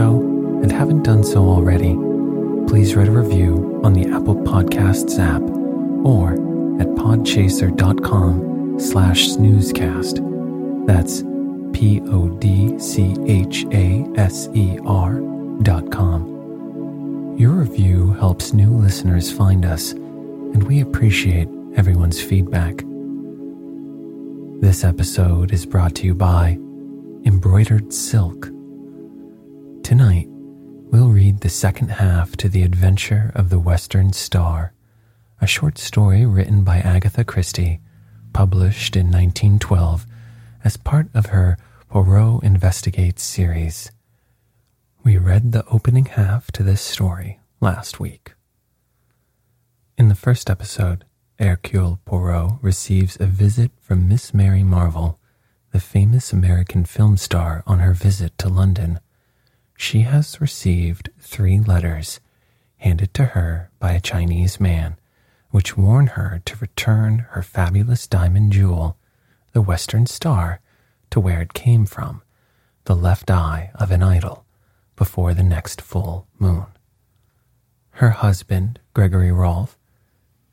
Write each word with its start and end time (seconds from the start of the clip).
Show 0.00 0.16
and 0.62 0.72
haven't 0.72 1.02
done 1.02 1.22
so 1.22 1.40
already, 1.46 1.94
please 2.66 2.94
write 2.94 3.08
a 3.08 3.10
review 3.10 3.80
on 3.84 3.92
the 3.92 4.06
Apple 4.06 4.36
Podcasts 4.36 5.18
app 5.18 5.42
or 6.06 6.32
at 6.80 6.88
podchaser.com 6.96 8.78
slash 8.80 9.28
snoozecast. 9.28 10.16
That's 10.86 11.22
P-O-D-C-H-A-S-E-R 11.78 12.80
dot 15.62 15.92
com. 15.92 17.36
Your 17.38 17.52
review 17.52 18.12
helps 18.14 18.54
new 18.54 18.70
listeners 18.70 19.30
find 19.30 19.66
us 19.66 19.92
and 19.92 20.62
we 20.62 20.80
appreciate 20.80 21.48
everyone's 21.76 22.22
feedback. 22.22 22.84
This 24.62 24.82
episode 24.82 25.52
is 25.52 25.66
brought 25.66 25.94
to 25.96 26.06
you 26.06 26.14
by 26.14 26.58
Embroidered 27.26 27.92
Silk. 27.92 28.50
Tonight, 29.90 30.28
we'll 30.30 31.08
read 31.08 31.40
the 31.40 31.48
second 31.48 31.88
half 31.88 32.36
to 32.36 32.48
The 32.48 32.62
Adventure 32.62 33.32
of 33.34 33.50
the 33.50 33.58
Western 33.58 34.12
Star, 34.12 34.72
a 35.40 35.48
short 35.48 35.78
story 35.78 36.24
written 36.24 36.62
by 36.62 36.76
Agatha 36.76 37.24
Christie, 37.24 37.80
published 38.32 38.94
in 38.94 39.06
1912 39.06 40.06
as 40.62 40.76
part 40.76 41.08
of 41.12 41.26
her 41.34 41.58
Poirot 41.88 42.44
Investigates 42.44 43.24
series. 43.24 43.90
We 45.02 45.18
read 45.18 45.50
the 45.50 45.66
opening 45.66 46.04
half 46.04 46.52
to 46.52 46.62
this 46.62 46.80
story 46.80 47.40
last 47.60 47.98
week. 47.98 48.34
In 49.98 50.08
the 50.08 50.14
first 50.14 50.48
episode, 50.48 51.04
Hercule 51.40 51.98
Poirot 52.04 52.62
receives 52.62 53.16
a 53.18 53.26
visit 53.26 53.72
from 53.80 54.08
Miss 54.08 54.32
Mary 54.32 54.62
Marvell, 54.62 55.18
the 55.72 55.80
famous 55.80 56.32
American 56.32 56.84
film 56.84 57.16
star, 57.16 57.64
on 57.66 57.80
her 57.80 57.92
visit 57.92 58.38
to 58.38 58.48
London. 58.48 59.00
She 59.80 60.02
has 60.02 60.42
received 60.42 61.08
three 61.18 61.58
letters 61.58 62.20
handed 62.76 63.14
to 63.14 63.24
her 63.24 63.70
by 63.78 63.92
a 63.92 64.00
Chinese 64.00 64.60
man, 64.60 64.98
which 65.52 65.74
warn 65.74 66.08
her 66.08 66.42
to 66.44 66.56
return 66.56 67.20
her 67.30 67.42
fabulous 67.42 68.06
diamond 68.06 68.52
jewel, 68.52 68.98
the 69.52 69.62
Western 69.62 70.04
Star, 70.04 70.60
to 71.08 71.18
where 71.18 71.40
it 71.40 71.54
came 71.54 71.86
from, 71.86 72.20
the 72.84 72.94
left 72.94 73.30
eye 73.30 73.70
of 73.74 73.90
an 73.90 74.02
idol, 74.02 74.44
before 74.96 75.32
the 75.32 75.42
next 75.42 75.80
full 75.80 76.26
moon. 76.38 76.66
Her 77.92 78.10
husband, 78.10 78.80
Gregory 78.92 79.32
Rolf, 79.32 79.78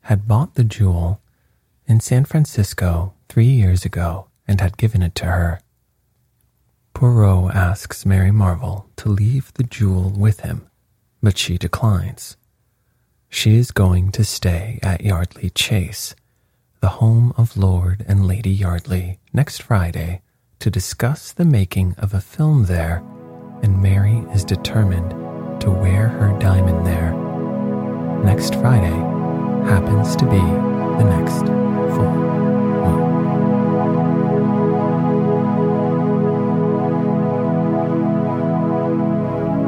had 0.04 0.26
bought 0.26 0.54
the 0.54 0.64
jewel 0.64 1.20
in 1.86 2.00
San 2.00 2.24
Francisco 2.24 3.12
three 3.28 3.44
years 3.44 3.84
ago 3.84 4.28
and 4.48 4.62
had 4.62 4.78
given 4.78 5.02
it 5.02 5.14
to 5.16 5.26
her. 5.26 5.60
Poirot 6.98 7.54
asks 7.54 8.04
Mary 8.04 8.32
Marvell 8.32 8.90
to 8.96 9.08
leave 9.08 9.54
the 9.54 9.62
jewel 9.62 10.10
with 10.10 10.40
him, 10.40 10.68
but 11.22 11.38
she 11.38 11.56
declines. 11.56 12.36
She 13.28 13.54
is 13.54 13.70
going 13.70 14.10
to 14.10 14.24
stay 14.24 14.80
at 14.82 15.02
Yardley 15.02 15.50
Chase, 15.50 16.16
the 16.80 16.98
home 16.98 17.32
of 17.36 17.56
Lord 17.56 18.04
and 18.08 18.26
Lady 18.26 18.50
Yardley, 18.50 19.20
next 19.32 19.62
Friday 19.62 20.22
to 20.58 20.70
discuss 20.70 21.30
the 21.30 21.44
making 21.44 21.94
of 21.98 22.14
a 22.14 22.20
film 22.20 22.64
there, 22.64 23.04
and 23.62 23.80
Mary 23.80 24.24
is 24.34 24.44
determined 24.44 25.12
to 25.60 25.70
wear 25.70 26.08
her 26.08 26.36
diamond 26.40 26.84
there. 26.84 27.12
Next 28.24 28.54
Friday, 28.54 28.98
happens 29.70 30.16
to 30.16 30.24
be 30.24 30.40
the 30.98 31.04
next 31.04 31.46
full 31.94 32.47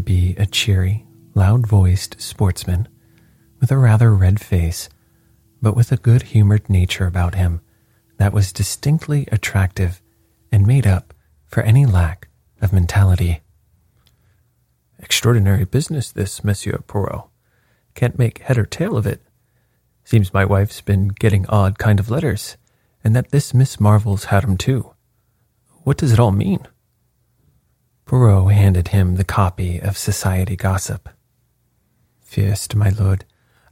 to 0.00 0.04
be 0.04 0.34
a 0.38 0.46
cheery, 0.46 1.04
loud 1.34 1.66
voiced 1.66 2.18
sportsman 2.18 2.88
with 3.60 3.70
a 3.70 3.76
rather 3.76 4.14
red 4.14 4.40
face, 4.40 4.88
but 5.60 5.76
with 5.76 5.92
a 5.92 5.96
good 5.98 6.22
humored 6.22 6.70
nature 6.70 7.06
about 7.06 7.34
him 7.34 7.60
that 8.16 8.32
was 8.32 8.50
distinctly 8.50 9.28
attractive 9.30 10.00
and 10.50 10.66
made 10.66 10.86
up 10.86 11.12
for 11.46 11.62
any 11.62 11.84
lack 11.84 12.28
of 12.62 12.72
mentality. 12.72 13.40
Extraordinary 14.98 15.66
business, 15.66 16.10
this, 16.10 16.42
Monsieur 16.42 16.78
Poirot. 16.78 17.24
Can't 17.94 18.18
make 18.18 18.38
head 18.38 18.56
or 18.56 18.64
tail 18.64 18.96
of 18.96 19.06
it. 19.06 19.20
Seems 20.04 20.32
my 20.32 20.46
wife's 20.46 20.80
been 20.80 21.08
getting 21.08 21.46
odd 21.48 21.78
kind 21.78 22.00
of 22.00 22.08
letters, 22.08 22.56
and 23.04 23.14
that 23.14 23.32
this 23.32 23.52
Miss 23.52 23.78
Marvell's 23.78 24.24
had 24.24 24.44
'em 24.44 24.56
too. 24.56 24.94
What 25.82 25.98
does 25.98 26.12
it 26.12 26.18
all 26.18 26.32
mean? 26.32 26.66
Poirot 28.10 28.52
handed 28.52 28.88
him 28.88 29.14
the 29.14 29.22
copy 29.22 29.78
of 29.78 29.96
Society 29.96 30.56
Gossip. 30.56 31.08
First, 32.20 32.74
my 32.74 32.88
lord, 32.88 33.24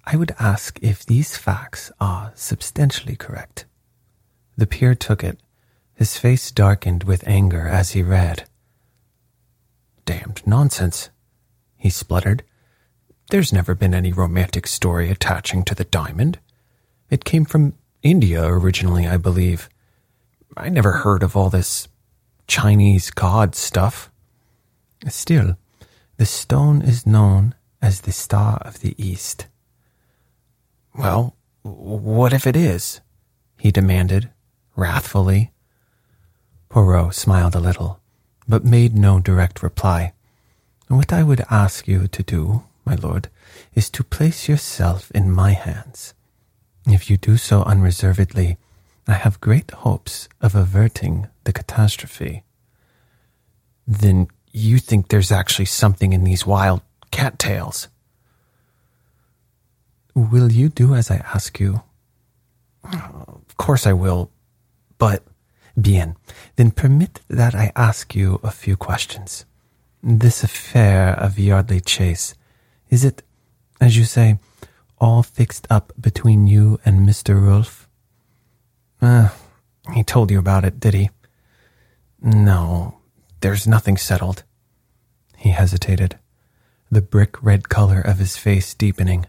I 0.05 0.14
would 0.14 0.32
ask 0.38 0.79
if 0.81 1.05
these 1.05 1.37
facts 1.37 1.90
are 2.00 2.31
substantially 2.37 3.17
correct. 3.17 3.67
The 4.56 4.69
peer 4.69 4.94
took 4.94 5.25
it. 5.25 5.40
His 5.93 6.17
face 6.17 6.52
darkened 6.52 7.02
with 7.02 7.26
anger 7.26 7.67
as 7.67 7.90
he 7.90 8.02
read. 8.05 8.44
Damned 10.05 10.46
nonsense, 10.46 11.11
he 11.76 11.91
spluttered. 11.91 12.44
There's 13.31 13.52
never 13.52 13.75
been 13.75 13.93
any 13.93 14.12
romantic 14.12 14.69
story 14.69 15.11
attaching 15.11 15.64
to 15.64 15.75
the 15.75 15.82
diamond. 15.82 16.38
It 17.11 17.25
came 17.25 17.44
from 17.44 17.75
India 18.05 18.46
originally, 18.46 19.05
I 19.05 19.17
believe. 19.17 19.69
I 20.56 20.69
never 20.69 20.93
heard 20.93 21.25
of 21.25 21.37
all 21.37 21.50
this 21.50 21.88
Chinese 22.46 23.11
god 23.11 23.56
stuff. 23.56 24.12
Still, 25.06 25.56
the 26.16 26.26
stone 26.26 26.82
is 26.82 27.06
known 27.06 27.54
as 27.80 28.00
the 28.00 28.12
Star 28.12 28.58
of 28.62 28.80
the 28.80 28.94
East. 28.98 29.46
Well, 30.96 31.36
what 31.62 32.32
if 32.32 32.46
it 32.46 32.56
is? 32.56 33.00
he 33.58 33.70
demanded, 33.70 34.30
wrathfully. 34.76 35.52
Poirot 36.68 37.14
smiled 37.14 37.54
a 37.54 37.60
little, 37.60 38.00
but 38.48 38.64
made 38.64 38.94
no 38.94 39.20
direct 39.20 39.62
reply. 39.62 40.12
What 40.88 41.12
I 41.12 41.22
would 41.22 41.44
ask 41.50 41.86
you 41.86 42.08
to 42.08 42.22
do, 42.22 42.64
my 42.84 42.94
lord, 42.94 43.28
is 43.74 43.90
to 43.90 44.04
place 44.04 44.48
yourself 44.48 45.10
in 45.12 45.30
my 45.30 45.52
hands. 45.52 46.14
If 46.86 47.10
you 47.10 47.16
do 47.16 47.36
so 47.36 47.62
unreservedly, 47.62 48.56
I 49.06 49.12
have 49.14 49.40
great 49.40 49.70
hopes 49.70 50.28
of 50.40 50.54
averting 50.54 51.28
the 51.44 51.52
catastrophe. 51.52 52.44
Then 53.86 54.28
you 54.52 54.78
think 54.78 55.08
there's 55.08 55.32
actually 55.32 55.66
something 55.66 56.12
in 56.12 56.24
these 56.24 56.46
wild 56.46 56.82
cattails? 57.10 57.88
Will 60.14 60.50
you 60.50 60.68
do 60.68 60.94
as 60.94 61.10
I 61.10 61.16
ask 61.34 61.60
you? 61.60 61.82
Of 62.84 63.56
course 63.56 63.86
I 63.86 63.92
will, 63.92 64.30
but. 64.98 65.22
Bien, 65.80 66.16
then 66.56 66.72
permit 66.72 67.20
that 67.28 67.54
I 67.54 67.70
ask 67.76 68.12
you 68.12 68.40
a 68.42 68.50
few 68.50 68.76
questions. 68.76 69.44
This 70.02 70.42
affair 70.42 71.10
of 71.10 71.38
Yardley 71.38 71.80
Chase, 71.80 72.34
is 72.90 73.04
it, 73.04 73.22
as 73.80 73.96
you 73.96 74.04
say, 74.04 74.38
all 75.00 75.22
fixed 75.22 75.68
up 75.70 75.92
between 76.00 76.48
you 76.48 76.80
and 76.84 77.08
Mr. 77.08 77.40
Rolf? 77.40 77.88
Uh, 79.00 79.28
he 79.94 80.02
told 80.02 80.32
you 80.32 80.38
about 80.40 80.64
it, 80.64 80.80
did 80.80 80.94
he? 80.94 81.10
No, 82.20 82.97
there's 83.40 83.67
nothing 83.67 83.96
settled. 83.96 84.43
He 85.37 85.50
hesitated, 85.50 86.19
the 86.90 87.02
brick 87.02 87.43
red 87.43 87.69
color 87.69 88.00
of 88.00 88.19
his 88.19 88.37
face 88.37 88.75
deepening. 88.75 89.26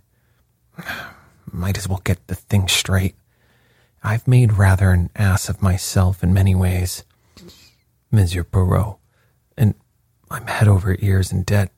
Might 1.52 1.78
as 1.78 1.88
well 1.88 2.02
get 2.04 2.26
the 2.28 2.36
thing 2.36 2.68
straight. 2.68 3.16
I've 4.04 4.28
made 4.28 4.54
rather 4.54 4.92
an 4.92 5.10
ass 5.16 5.50
of 5.50 5.62
myself 5.62 6.24
in 6.24 6.34
many 6.34 6.56
ways, 6.56 7.04
Monsieur 8.12 8.44
Poirot, 8.44 8.98
and 9.58 9.76
I'm 10.32 10.48
head 10.48 10.68
over 10.68 10.96
ears 11.00 11.32
in 11.32 11.44
debt. 11.44 11.72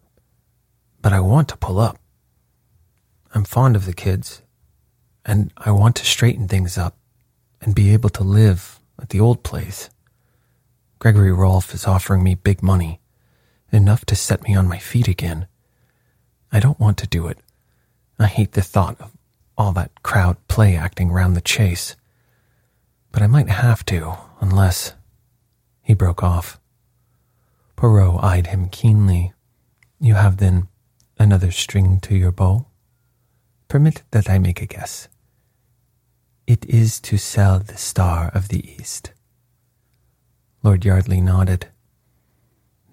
But 1.01 1.13
I 1.13 1.19
want 1.19 1.49
to 1.49 1.57
pull 1.57 1.79
up. 1.79 1.97
I'm 3.33 3.43
fond 3.43 3.75
of 3.75 3.85
the 3.85 3.93
kids, 3.93 4.41
and 5.25 5.51
I 5.57 5.71
want 5.71 5.95
to 5.97 6.05
straighten 6.05 6.47
things 6.47 6.77
up 6.77 6.95
and 7.59 7.73
be 7.73 7.91
able 7.91 8.09
to 8.09 8.23
live 8.23 8.79
at 9.01 9.09
the 9.09 9.19
old 9.19 9.43
place. 9.43 9.89
Gregory 11.01 11.31
Rolf 11.31 11.73
is 11.73 11.87
offering 11.87 12.21
me 12.21 12.35
big 12.35 12.61
money, 12.61 13.01
enough 13.71 14.05
to 14.05 14.15
set 14.15 14.43
me 14.43 14.53
on 14.53 14.67
my 14.67 14.77
feet 14.77 15.07
again. 15.07 15.47
I 16.51 16.59
don't 16.59 16.79
want 16.79 16.99
to 16.99 17.07
do 17.07 17.25
it. 17.25 17.39
I 18.19 18.27
hate 18.27 18.51
the 18.51 18.61
thought 18.61 19.01
of 19.01 19.11
all 19.57 19.71
that 19.71 20.03
crowd 20.03 20.37
play 20.47 20.75
acting 20.75 21.11
round 21.11 21.35
the 21.35 21.41
chase. 21.41 21.95
But 23.11 23.23
I 23.23 23.25
might 23.25 23.49
have 23.49 23.83
to, 23.85 24.15
unless. 24.41 24.93
He 25.81 25.95
broke 25.95 26.21
off. 26.21 26.59
Poirot 27.75 28.23
eyed 28.23 28.45
him 28.45 28.69
keenly. 28.69 29.33
You 29.99 30.13
have 30.13 30.37
then 30.37 30.67
another 31.17 31.49
string 31.49 31.99
to 32.01 32.15
your 32.15 32.31
bow? 32.31 32.67
Permit 33.67 34.03
that 34.11 34.29
I 34.29 34.37
make 34.37 34.61
a 34.61 34.67
guess. 34.67 35.07
It 36.45 36.63
is 36.65 36.99
to 36.99 37.17
sell 37.17 37.57
the 37.57 37.77
Star 37.77 38.29
of 38.35 38.49
the 38.49 38.71
East. 38.71 39.13
Lord 40.63 40.85
Yardley 40.85 41.21
nodded. 41.21 41.69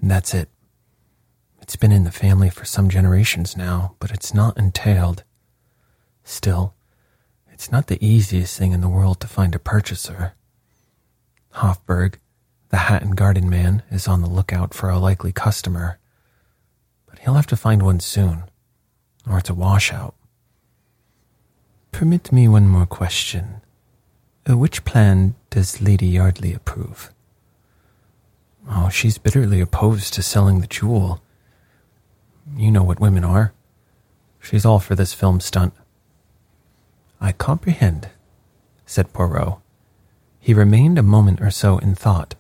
That's 0.01 0.33
it. 0.33 0.49
It's 1.61 1.77
been 1.77 1.93
in 1.93 2.05
the 2.05 2.11
family 2.11 2.49
for 2.49 2.65
some 2.65 2.89
generations 2.89 3.59
now, 3.59 3.95
but 3.99 4.11
it's 4.11 4.33
not 4.33 4.57
entailed. 4.57 5.23
Still, 6.25 6.75
it's 7.53 7.71
not 7.71 7.89
the 7.89 8.03
easiest 8.03 8.59
thing 8.59 8.73
in 8.73 8.81
the 8.81 8.89
world 8.89 9.21
to 9.21 9.27
find 9.27 9.55
a 9.55 9.59
purchaser. 9.59 10.33
Hoffberg, 11.57 12.15
the 12.71 12.79
Hatton 12.79 13.11
Garden 13.11 13.51
man, 13.51 13.83
is 13.91 14.09
on 14.09 14.23
the 14.23 14.31
lookout 14.31 14.73
for 14.73 14.89
a 14.89 14.99
likely 14.99 15.33
customer, 15.33 15.99
but 17.07 17.19
he'll 17.19 17.35
have 17.35 17.47
to 17.49 17.57
find 17.57 17.83
one 17.83 18.01
soon, 18.01 18.45
or 19.29 19.39
it's 19.39 19.51
a 19.51 19.55
washout. 19.55 20.15
Permit 21.93 22.33
me 22.33 22.49
one 22.49 22.67
more 22.67 22.87
question. 22.87 23.61
Uh, 24.49 24.57
which 24.57 24.87
plan 24.87 25.35
does 25.51 25.83
Lady 25.83 26.07
Yardley 26.07 26.55
approve? 26.55 27.13
Oh, 28.69 28.89
she's 28.91 29.19
bitterly 29.19 29.61
opposed 29.61 30.15
to 30.15 30.23
selling 30.23 30.61
the 30.61 30.67
jewel. 30.67 31.23
You 32.57 32.71
know 32.71 32.83
what 32.83 33.01
women 33.01 33.25
are. 33.25 33.53
She's 34.41 34.65
all 34.65 34.79
for 34.79 34.95
this 34.95 35.15
film 35.15 35.41
stunt. 35.41 35.75
I 37.21 37.33
comprehend, 37.33 38.09
said 38.87 39.13
Poirot. 39.13 39.59
He 40.39 40.55
remained 40.55 40.99
a 40.99 41.03
moment 41.03 41.41
or 41.41 41.51
so 41.51 41.79
in 41.79 41.95
thought, 41.95 42.35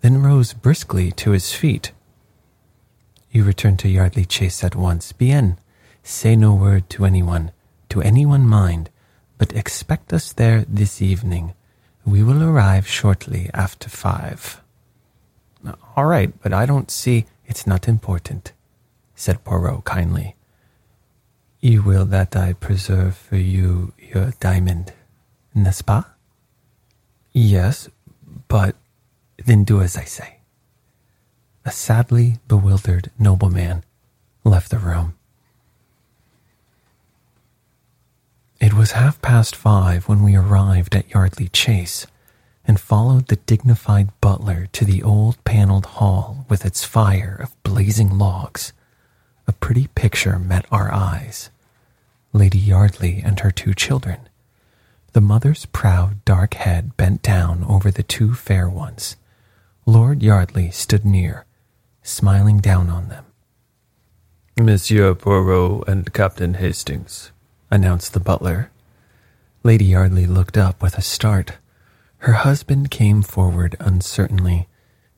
then 0.00 0.22
rose 0.22 0.52
briskly 0.52 1.10
to 1.12 1.30
his 1.30 1.52
feet. 1.52 1.92
You 3.30 3.44
return 3.44 3.76
to 3.78 3.88
Yardley 3.88 4.24
Chase 4.24 4.62
at 4.64 4.76
once. 4.76 5.12
Bien. 5.12 5.58
Say 6.02 6.36
no 6.36 6.54
word 6.54 6.88
to 6.90 7.04
anyone 7.04 7.52
to 7.88 8.02
anyone 8.02 8.46
mind, 8.46 8.90
but 9.38 9.52
expect 9.52 10.12
us 10.12 10.32
there 10.32 10.64
this 10.68 11.00
evening. 11.00 11.54
We 12.04 12.22
will 12.22 12.42
arrive 12.42 12.86
shortly 12.86 13.50
after 13.54 13.88
five. 13.88 14.62
All 15.96 16.06
right, 16.06 16.32
but 16.42 16.52
I 16.52 16.66
don't 16.66 16.90
see. 16.90 17.26
It's 17.46 17.66
not 17.66 17.88
important, 17.88 18.52
said 19.14 19.44
Poirot 19.44 19.84
kindly. 19.84 20.36
You 21.60 21.82
will 21.82 22.04
that 22.06 22.36
I 22.36 22.52
preserve 22.52 23.16
for 23.16 23.36
you 23.36 23.92
your 23.98 24.32
diamond, 24.38 24.92
n'est-ce 25.54 25.82
pas? 25.82 26.04
Yes, 27.32 27.88
but 28.48 28.76
then 29.44 29.64
do 29.64 29.80
as 29.80 29.96
I 29.96 30.04
say. 30.04 30.38
A 31.64 31.70
sadly 31.70 32.38
bewildered 32.46 33.10
nobleman 33.18 33.82
left 34.44 34.70
the 34.70 34.78
room. 34.78 35.14
It 38.60 38.74
was 38.74 38.92
half 38.92 39.20
past 39.20 39.54
five 39.54 40.08
when 40.08 40.22
we 40.22 40.36
arrived 40.36 40.94
at 40.94 41.10
Yardley 41.10 41.48
Chase 41.48 42.06
and 42.68 42.78
followed 42.78 43.26
the 43.26 43.36
dignified 43.36 44.10
butler 44.20 44.68
to 44.72 44.84
the 44.84 45.02
old 45.02 45.42
paneled 45.44 45.86
hall 45.86 46.44
with 46.50 46.66
its 46.66 46.84
fire 46.84 47.36
of 47.42 47.62
blazing 47.62 48.18
logs. 48.18 48.74
A 49.46 49.52
pretty 49.52 49.88
picture 49.94 50.38
met 50.38 50.66
our 50.70 50.92
eyes 50.92 51.50
Lady 52.34 52.58
Yardley 52.58 53.22
and 53.24 53.40
her 53.40 53.50
two 53.50 53.72
children. 53.72 54.20
The 55.14 55.22
mother's 55.22 55.64
proud 55.64 56.22
dark 56.26 56.54
head 56.54 56.94
bent 56.98 57.22
down 57.22 57.64
over 57.64 57.90
the 57.90 58.02
two 58.02 58.34
fair 58.34 58.68
ones. 58.68 59.16
Lord 59.86 60.22
Yardley 60.22 60.70
stood 60.70 61.06
near, 61.06 61.46
smiling 62.02 62.58
down 62.58 62.90
on 62.90 63.08
them. 63.08 63.24
Monsieur 64.60 65.14
Poirot 65.14 65.88
and 65.88 66.12
Captain 66.12 66.54
Hastings, 66.54 67.32
announced 67.70 68.12
the 68.12 68.20
butler. 68.20 68.70
Lady 69.62 69.86
Yardley 69.86 70.26
looked 70.26 70.58
up 70.58 70.82
with 70.82 70.98
a 70.98 71.02
start. 71.02 71.56
Her 72.18 72.32
husband 72.32 72.90
came 72.90 73.22
forward 73.22 73.76
uncertainly, 73.78 74.68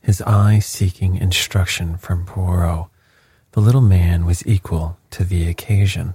his 0.01 0.21
eye 0.21 0.59
seeking 0.59 1.17
instruction 1.17 1.97
from 1.97 2.25
Poirot. 2.25 2.87
The 3.53 3.59
little 3.59 3.81
man 3.81 4.25
was 4.25 4.45
equal 4.45 4.97
to 5.11 5.23
the 5.23 5.49
occasion. 5.49 6.13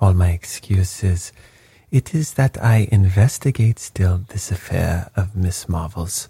All 0.00 0.14
my 0.14 0.30
excuses. 0.30 1.32
It 1.90 2.14
is 2.14 2.34
that 2.34 2.62
I 2.62 2.88
investigate 2.90 3.78
still 3.78 4.24
this 4.28 4.50
affair 4.50 5.10
of 5.16 5.36
Miss 5.36 5.68
Marvell's. 5.68 6.28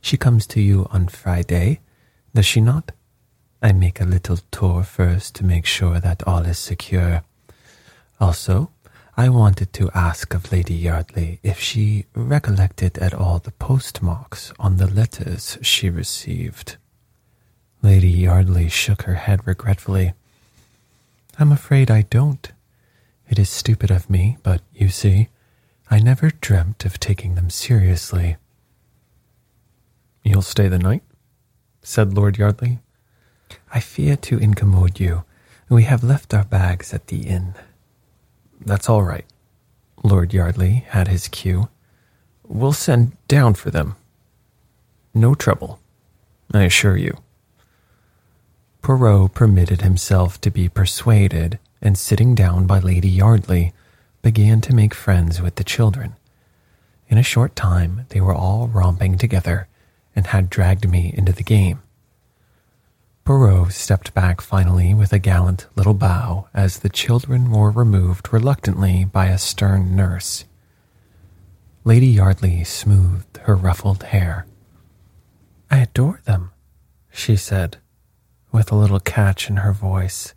She 0.00 0.16
comes 0.16 0.46
to 0.48 0.60
you 0.60 0.86
on 0.90 1.08
Friday, 1.08 1.80
does 2.34 2.46
she 2.46 2.60
not? 2.60 2.92
I 3.60 3.72
make 3.72 4.00
a 4.00 4.04
little 4.04 4.38
tour 4.50 4.84
first 4.84 5.34
to 5.34 5.44
make 5.44 5.66
sure 5.66 5.98
that 5.98 6.26
all 6.26 6.46
is 6.46 6.58
secure. 6.58 7.22
Also, 8.20 8.70
I 9.18 9.30
wanted 9.30 9.72
to 9.72 9.90
ask 9.94 10.34
of 10.34 10.52
Lady 10.52 10.74
Yardley 10.74 11.40
if 11.42 11.58
she 11.58 12.04
recollected 12.14 12.98
at 12.98 13.14
all 13.14 13.38
the 13.38 13.52
postmarks 13.52 14.52
on 14.58 14.76
the 14.76 14.86
letters 14.86 15.56
she 15.62 15.88
received. 15.88 16.76
Lady 17.80 18.10
Yardley 18.10 18.68
shook 18.68 19.02
her 19.02 19.14
head 19.14 19.46
regretfully. 19.46 20.12
I'm 21.38 21.50
afraid 21.50 21.90
I 21.90 22.02
don't. 22.02 22.52
It 23.26 23.38
is 23.38 23.48
stupid 23.48 23.90
of 23.90 24.10
me, 24.10 24.36
but 24.42 24.60
you 24.74 24.90
see, 24.90 25.28
I 25.90 25.98
never 25.98 26.28
dreamt 26.28 26.84
of 26.84 27.00
taking 27.00 27.36
them 27.36 27.48
seriously. 27.48 28.36
You'll 30.22 30.42
stay 30.42 30.68
the 30.68 30.78
night? 30.78 31.02
said 31.82 32.12
Lord 32.12 32.36
Yardley. 32.36 32.80
I 33.72 33.80
fear 33.80 34.16
to 34.16 34.38
incommode 34.38 35.00
you. 35.00 35.24
We 35.70 35.84
have 35.84 36.04
left 36.04 36.34
our 36.34 36.44
bags 36.44 36.92
at 36.92 37.06
the 37.06 37.22
inn. 37.22 37.54
That's 38.60 38.88
all 38.88 39.02
right. 39.02 39.24
Lord 40.02 40.32
Yardley 40.32 40.84
had 40.88 41.08
his 41.08 41.28
cue. 41.28 41.68
We'll 42.46 42.72
send 42.72 43.16
down 43.28 43.54
for 43.54 43.70
them. 43.70 43.96
No 45.14 45.34
trouble, 45.34 45.80
I 46.52 46.64
assure 46.64 46.96
you. 46.96 47.16
Poirot 48.82 49.34
permitted 49.34 49.80
himself 49.80 50.40
to 50.42 50.50
be 50.50 50.68
persuaded, 50.68 51.58
and 51.82 51.98
sitting 51.98 52.34
down 52.34 52.66
by 52.66 52.78
Lady 52.78 53.08
Yardley, 53.08 53.72
began 54.22 54.60
to 54.60 54.74
make 54.74 54.94
friends 54.94 55.40
with 55.40 55.56
the 55.56 55.64
children. 55.64 56.14
In 57.08 57.18
a 57.18 57.22
short 57.22 57.56
time, 57.56 58.06
they 58.10 58.20
were 58.20 58.34
all 58.34 58.68
romping 58.68 59.18
together 59.18 59.68
and 60.14 60.28
had 60.28 60.50
dragged 60.50 60.88
me 60.88 61.12
into 61.16 61.32
the 61.32 61.42
game. 61.42 61.82
Poirot 63.26 63.72
stepped 63.72 64.14
back 64.14 64.40
finally 64.40 64.94
with 64.94 65.12
a 65.12 65.18
gallant 65.18 65.66
little 65.74 65.94
bow 65.94 66.46
as 66.54 66.78
the 66.78 66.88
children 66.88 67.50
were 67.50 67.72
removed 67.72 68.32
reluctantly 68.32 69.04
by 69.04 69.26
a 69.26 69.36
stern 69.36 69.96
nurse. 69.96 70.44
Lady 71.82 72.06
Yardley 72.06 72.62
smoothed 72.62 73.38
her 73.38 73.56
ruffled 73.56 74.04
hair. 74.04 74.46
I 75.72 75.78
adore 75.78 76.20
them, 76.24 76.52
she 77.10 77.34
said, 77.34 77.78
with 78.52 78.70
a 78.70 78.76
little 78.76 79.00
catch 79.00 79.50
in 79.50 79.56
her 79.56 79.72
voice. 79.72 80.32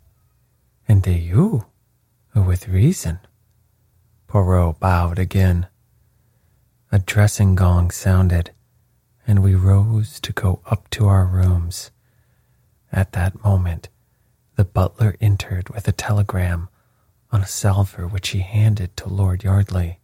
And 0.88 1.00
do 1.00 1.12
you? 1.12 1.66
With 2.34 2.66
reason. 2.66 3.20
Poirot 4.26 4.80
bowed 4.80 5.20
again. 5.20 5.68
A 6.90 6.98
dressing 6.98 7.54
gong 7.54 7.92
sounded, 7.92 8.50
and 9.28 9.44
we 9.44 9.54
rose 9.54 10.18
to 10.18 10.32
go 10.32 10.60
up 10.66 10.90
to 10.90 11.06
our 11.06 11.24
rooms. 11.24 11.92
At 12.92 13.12
that 13.12 13.44
moment, 13.44 13.88
the 14.56 14.64
butler 14.64 15.16
entered 15.20 15.68
with 15.68 15.86
a 15.86 15.92
telegram 15.92 16.68
on 17.32 17.40
a 17.40 17.46
salver 17.46 18.06
which 18.06 18.30
he 18.30 18.40
handed 18.40 18.96
to 18.96 19.08
Lord 19.08 19.44
Yardley. 19.44 20.00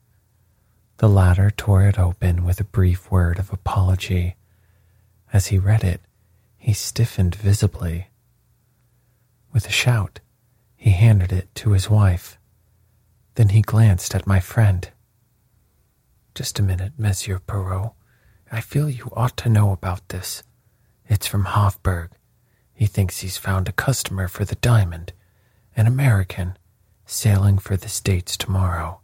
The 0.98 1.08
latter 1.08 1.50
tore 1.50 1.82
it 1.88 1.98
open 1.98 2.44
with 2.44 2.60
a 2.60 2.64
brief 2.64 3.10
word 3.10 3.38
of 3.38 3.52
apology. 3.52 4.36
As 5.32 5.48
he 5.48 5.58
read 5.58 5.84
it, 5.84 6.00
he 6.56 6.72
stiffened 6.72 7.34
visibly. 7.34 8.08
With 9.52 9.66
a 9.66 9.72
shout, 9.72 10.20
he 10.76 10.90
handed 10.90 11.32
it 11.32 11.54
to 11.56 11.72
his 11.72 11.90
wife. 11.90 12.38
Then 13.34 13.50
he 13.50 13.60
glanced 13.60 14.14
at 14.14 14.26
my 14.26 14.40
friend. 14.40 14.88
Just 16.34 16.58
a 16.58 16.62
minute, 16.62 16.92
Monsieur 16.96 17.40
Poirot. 17.40 17.92
I 18.50 18.60
feel 18.60 18.88
you 18.88 19.10
ought 19.12 19.36
to 19.38 19.48
know 19.48 19.72
about 19.72 20.08
this. 20.08 20.42
It's 21.08 21.26
from 21.26 21.44
Hoffberg. 21.44 22.10
He 22.76 22.84
thinks 22.84 23.20
he's 23.20 23.38
found 23.38 23.68
a 23.68 23.72
customer 23.72 24.28
for 24.28 24.44
the 24.44 24.56
diamond, 24.56 25.14
an 25.74 25.86
American, 25.86 26.58
sailing 27.06 27.56
for 27.56 27.74
the 27.74 27.88
States 27.88 28.36
tomorrow. 28.36 29.00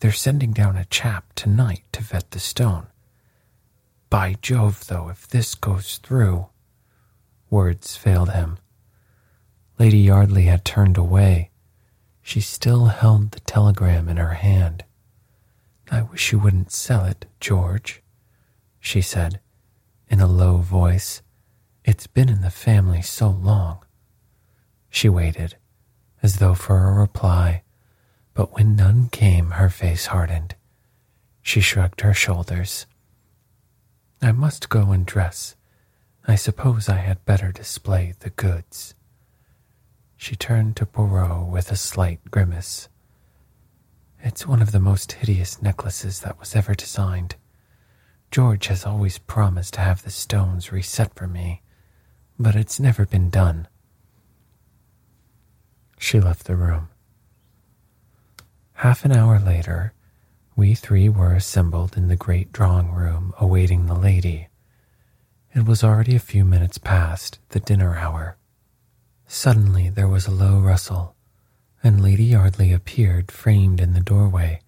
They're 0.00 0.12
sending 0.12 0.52
down 0.52 0.76
a 0.76 0.84
chap 0.84 1.32
tonight 1.34 1.84
to 1.92 2.02
vet 2.02 2.30
the 2.32 2.38
stone. 2.38 2.88
By 4.10 4.36
Jove, 4.42 4.88
though, 4.88 5.08
if 5.08 5.26
this 5.26 5.54
goes 5.54 5.96
through. 5.96 6.48
Words 7.48 7.96
failed 7.96 8.32
him. 8.32 8.58
Lady 9.78 9.98
Yardley 9.98 10.44
had 10.44 10.66
turned 10.66 10.98
away. 10.98 11.50
She 12.20 12.42
still 12.42 12.86
held 12.86 13.30
the 13.30 13.40
telegram 13.40 14.10
in 14.10 14.18
her 14.18 14.34
hand. 14.34 14.84
I 15.90 16.02
wish 16.02 16.30
you 16.30 16.38
wouldn't 16.38 16.72
sell 16.72 17.06
it, 17.06 17.24
George, 17.40 18.02
she 18.78 19.00
said 19.00 19.40
in 20.10 20.20
a 20.20 20.26
low 20.26 20.58
voice 20.58 21.22
it's 21.88 22.06
been 22.06 22.28
in 22.28 22.42
the 22.42 22.50
family 22.50 23.00
so 23.00 23.30
long. 23.30 23.78
She 24.90 25.08
waited, 25.08 25.56
as 26.22 26.36
though 26.36 26.52
for 26.52 26.86
a 26.86 26.92
reply, 26.92 27.62
but 28.34 28.52
when 28.52 28.76
none 28.76 29.08
came, 29.08 29.52
her 29.52 29.70
face 29.70 30.04
hardened. 30.04 30.54
She 31.40 31.62
shrugged 31.62 32.02
her 32.02 32.12
shoulders. 32.12 32.84
I 34.20 34.32
must 34.32 34.68
go 34.68 34.92
and 34.92 35.06
dress. 35.06 35.56
I 36.26 36.34
suppose 36.34 36.90
I 36.90 36.96
had 36.98 37.24
better 37.24 37.52
display 37.52 38.12
the 38.18 38.28
goods. 38.28 38.94
She 40.14 40.36
turned 40.36 40.76
to 40.76 40.84
Poirot 40.84 41.46
with 41.46 41.72
a 41.72 41.76
slight 41.76 42.20
grimace. 42.30 42.90
It's 44.22 44.46
one 44.46 44.60
of 44.60 44.72
the 44.72 44.80
most 44.80 45.12
hideous 45.12 45.62
necklaces 45.62 46.20
that 46.20 46.38
was 46.38 46.54
ever 46.54 46.74
designed. 46.74 47.36
George 48.30 48.66
has 48.66 48.84
always 48.84 49.16
promised 49.16 49.72
to 49.74 49.80
have 49.80 50.02
the 50.02 50.10
stones 50.10 50.70
reset 50.70 51.14
for 51.14 51.26
me, 51.26 51.62
but 52.38 52.54
it's 52.54 52.78
never 52.78 53.04
been 53.04 53.30
done. 53.30 53.66
She 55.98 56.20
left 56.20 56.44
the 56.46 56.56
room. 56.56 56.88
Half 58.74 59.04
an 59.04 59.12
hour 59.12 59.40
later, 59.40 59.92
we 60.54 60.74
three 60.74 61.08
were 61.08 61.34
assembled 61.34 61.96
in 61.96 62.08
the 62.08 62.16
great 62.16 62.52
drawing 62.52 62.92
room 62.92 63.34
awaiting 63.40 63.86
the 63.86 63.94
lady. 63.94 64.48
It 65.54 65.64
was 65.64 65.82
already 65.82 66.14
a 66.14 66.20
few 66.20 66.44
minutes 66.44 66.78
past 66.78 67.40
the 67.48 67.60
dinner 67.60 67.96
hour. 67.96 68.36
Suddenly 69.26 69.90
there 69.90 70.06
was 70.06 70.26
a 70.26 70.30
low 70.30 70.60
rustle, 70.60 71.16
and 71.82 72.00
Lady 72.00 72.24
Yardley 72.24 72.72
appeared 72.72 73.32
framed 73.32 73.80
in 73.80 73.94
the 73.94 74.00
doorway, 74.00 74.60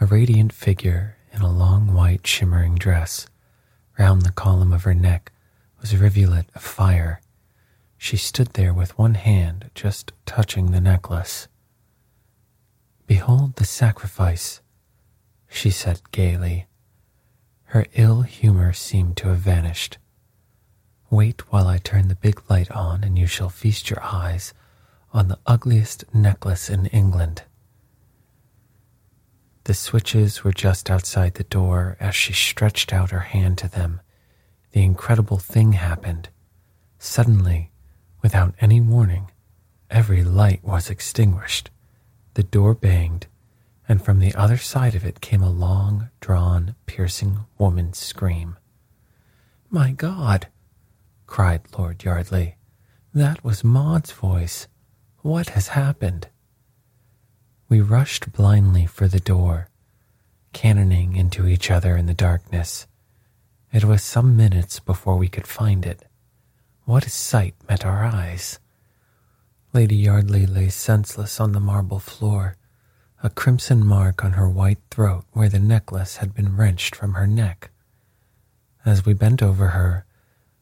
a 0.00 0.06
radiant 0.06 0.52
figure 0.52 1.16
in 1.32 1.42
a 1.42 1.52
long 1.52 1.92
white 1.92 2.26
shimmering 2.26 2.76
dress. 2.76 3.26
Round 3.98 4.22
the 4.22 4.32
column 4.32 4.72
of 4.72 4.84
her 4.84 4.94
neck 4.94 5.32
was 5.84 5.92
a 5.92 5.98
rivulet 5.98 6.46
of 6.54 6.62
fire. 6.62 7.20
She 7.98 8.16
stood 8.16 8.54
there 8.54 8.72
with 8.72 8.96
one 8.96 9.16
hand 9.16 9.70
just 9.74 10.12
touching 10.24 10.70
the 10.70 10.80
necklace. 10.80 11.46
Behold 13.06 13.56
the 13.56 13.66
sacrifice, 13.66 14.62
she 15.46 15.68
said 15.68 16.00
gaily. 16.10 16.64
Her 17.64 17.84
ill 17.92 18.22
humor 18.22 18.72
seemed 18.72 19.18
to 19.18 19.28
have 19.28 19.40
vanished. 19.40 19.98
Wait 21.10 21.52
while 21.52 21.66
I 21.66 21.76
turn 21.76 22.08
the 22.08 22.14
big 22.14 22.40
light 22.48 22.70
on, 22.70 23.04
and 23.04 23.18
you 23.18 23.26
shall 23.26 23.50
feast 23.50 23.90
your 23.90 24.02
eyes 24.02 24.54
on 25.12 25.28
the 25.28 25.38
ugliest 25.44 26.02
necklace 26.14 26.70
in 26.70 26.86
England. 26.86 27.42
The 29.64 29.74
switches 29.74 30.42
were 30.42 30.52
just 30.54 30.88
outside 30.88 31.34
the 31.34 31.44
door 31.44 31.98
as 32.00 32.14
she 32.14 32.32
stretched 32.32 32.90
out 32.90 33.10
her 33.10 33.28
hand 33.34 33.58
to 33.58 33.68
them 33.68 34.00
the 34.74 34.82
incredible 34.82 35.38
thing 35.38 35.74
happened. 35.74 36.28
Suddenly, 36.98 37.70
without 38.22 38.56
any 38.60 38.80
warning, 38.80 39.30
every 39.88 40.24
light 40.24 40.64
was 40.64 40.90
extinguished. 40.90 41.70
The 42.34 42.42
door 42.42 42.74
banged, 42.74 43.28
and 43.88 44.04
from 44.04 44.18
the 44.18 44.34
other 44.34 44.56
side 44.56 44.96
of 44.96 45.04
it 45.04 45.20
came 45.20 45.44
a 45.44 45.48
long, 45.48 46.10
drawn, 46.20 46.74
piercing 46.86 47.38
woman's 47.56 47.98
scream. 47.98 48.56
My 49.70 49.92
God! 49.92 50.48
cried 51.28 51.60
Lord 51.78 52.02
Yardley. 52.02 52.56
That 53.14 53.44
was 53.44 53.62
Maud's 53.62 54.10
voice. 54.10 54.66
What 55.22 55.50
has 55.50 55.68
happened? 55.68 56.26
We 57.68 57.80
rushed 57.80 58.32
blindly 58.32 58.86
for 58.86 59.06
the 59.06 59.20
door, 59.20 59.68
cannoning 60.52 61.14
into 61.14 61.46
each 61.46 61.70
other 61.70 61.96
in 61.96 62.06
the 62.06 62.12
darkness. 62.12 62.88
It 63.74 63.82
was 63.82 64.04
some 64.04 64.36
minutes 64.36 64.78
before 64.78 65.16
we 65.16 65.26
could 65.26 65.48
find 65.48 65.84
it. 65.84 66.04
What 66.84 67.08
a 67.08 67.10
sight 67.10 67.56
met 67.68 67.84
our 67.84 68.04
eyes! 68.04 68.60
Lady 69.72 69.96
Yardley 69.96 70.46
lay 70.46 70.68
senseless 70.68 71.40
on 71.40 71.50
the 71.50 71.58
marble 71.58 71.98
floor, 71.98 72.56
a 73.24 73.30
crimson 73.30 73.84
mark 73.84 74.24
on 74.24 74.34
her 74.34 74.48
white 74.48 74.78
throat 74.92 75.24
where 75.32 75.48
the 75.48 75.58
necklace 75.58 76.18
had 76.18 76.32
been 76.34 76.56
wrenched 76.56 76.94
from 76.94 77.14
her 77.14 77.26
neck. 77.26 77.72
As 78.84 79.04
we 79.04 79.12
bent 79.12 79.42
over 79.42 79.70
her, 79.70 80.06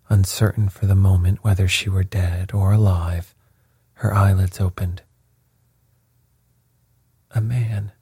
uncertain 0.08 0.70
for 0.70 0.86
the 0.86 0.94
moment 0.94 1.44
whether 1.44 1.68
she 1.68 1.90
were 1.90 2.04
dead 2.04 2.54
or 2.54 2.72
alive, 2.72 3.34
her 3.96 4.14
eyelids 4.14 4.58
opened. 4.58 5.02
A 7.32 7.42
man, 7.42 7.92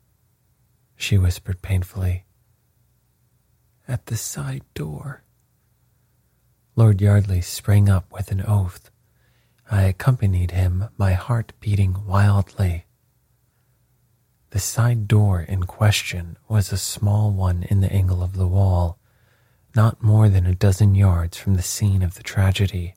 she 0.95 1.19
whispered 1.19 1.63
painfully 1.63 2.27
at 3.91 4.07
the 4.07 4.17
side 4.17 4.63
door. 4.75 5.25
Lord 6.77 7.01
Yardley 7.01 7.41
sprang 7.41 7.89
up 7.89 8.11
with 8.13 8.31
an 8.31 8.43
oath. 8.47 8.91
I 9.71 9.83
accompanied 9.83 10.53
him, 10.53 10.89
my 10.97 11.13
heart 11.13 11.53
beating 11.61 12.07
wildly. 12.07 12.87
The 14.51 14.61
side 14.61 15.07
door 15.09 15.41
in 15.41 15.65
question 15.65 16.37
was 16.49 16.73
a 16.73 16.79
small 16.79 17.33
one 17.33 17.65
in 17.65 17.81
the 17.81 17.93
angle 17.93 18.23
of 18.23 18.35
the 18.35 18.47
wall, 18.47 18.99
not 19.77 20.03
more 20.03 20.29
than 20.29 20.47
a 20.47 20.55
dozen 20.55 20.95
yards 20.95 21.37
from 21.37 21.55
the 21.55 21.63
scene 21.63 22.03
of 22.03 22.15
the 22.15 22.23
tragedy. 22.23 22.95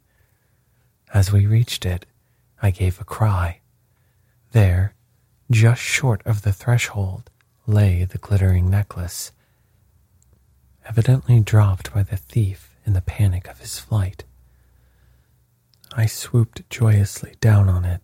As 1.14 1.32
we 1.32 1.46
reached 1.46 1.86
it, 1.86 2.06
I 2.62 2.72
gave 2.72 3.00
a 3.02 3.04
cry. 3.04 3.60
There, 4.52 4.96
Just 5.52 5.82
short 5.82 6.22
of 6.26 6.42
the 6.42 6.54
threshold 6.54 7.30
lay 7.68 8.04
the 8.06 8.18
glittering 8.18 8.70
necklace, 8.70 9.32
evidently 10.86 11.40
dropped 11.40 11.94
by 11.94 12.04
the 12.04 12.18
thief 12.18 12.75
in 12.86 12.94
the 12.94 13.02
panic 13.02 13.48
of 13.48 13.60
his 13.60 13.80
flight. 13.80 14.24
I 15.96 16.06
swooped 16.06 16.70
joyously 16.70 17.36
down 17.40 17.70
on 17.70 17.86
it. 17.86 18.02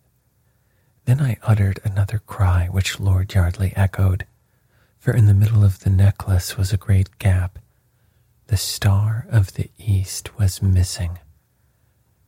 Then 1.04 1.20
I 1.20 1.38
uttered 1.42 1.80
another 1.84 2.20
cry 2.20 2.68
which 2.70 3.00
Lord 3.00 3.34
Yardley 3.34 3.72
echoed, 3.74 4.26
for 4.98 5.12
in 5.12 5.26
the 5.26 5.34
middle 5.34 5.64
of 5.64 5.80
the 5.80 5.90
necklace 5.90 6.56
was 6.56 6.72
a 6.72 6.76
great 6.76 7.18
gap. 7.18 7.58
The 8.46 8.56
star 8.56 9.26
of 9.30 9.54
the 9.54 9.70
east 9.78 10.38
was 10.38 10.62
missing. 10.62 11.18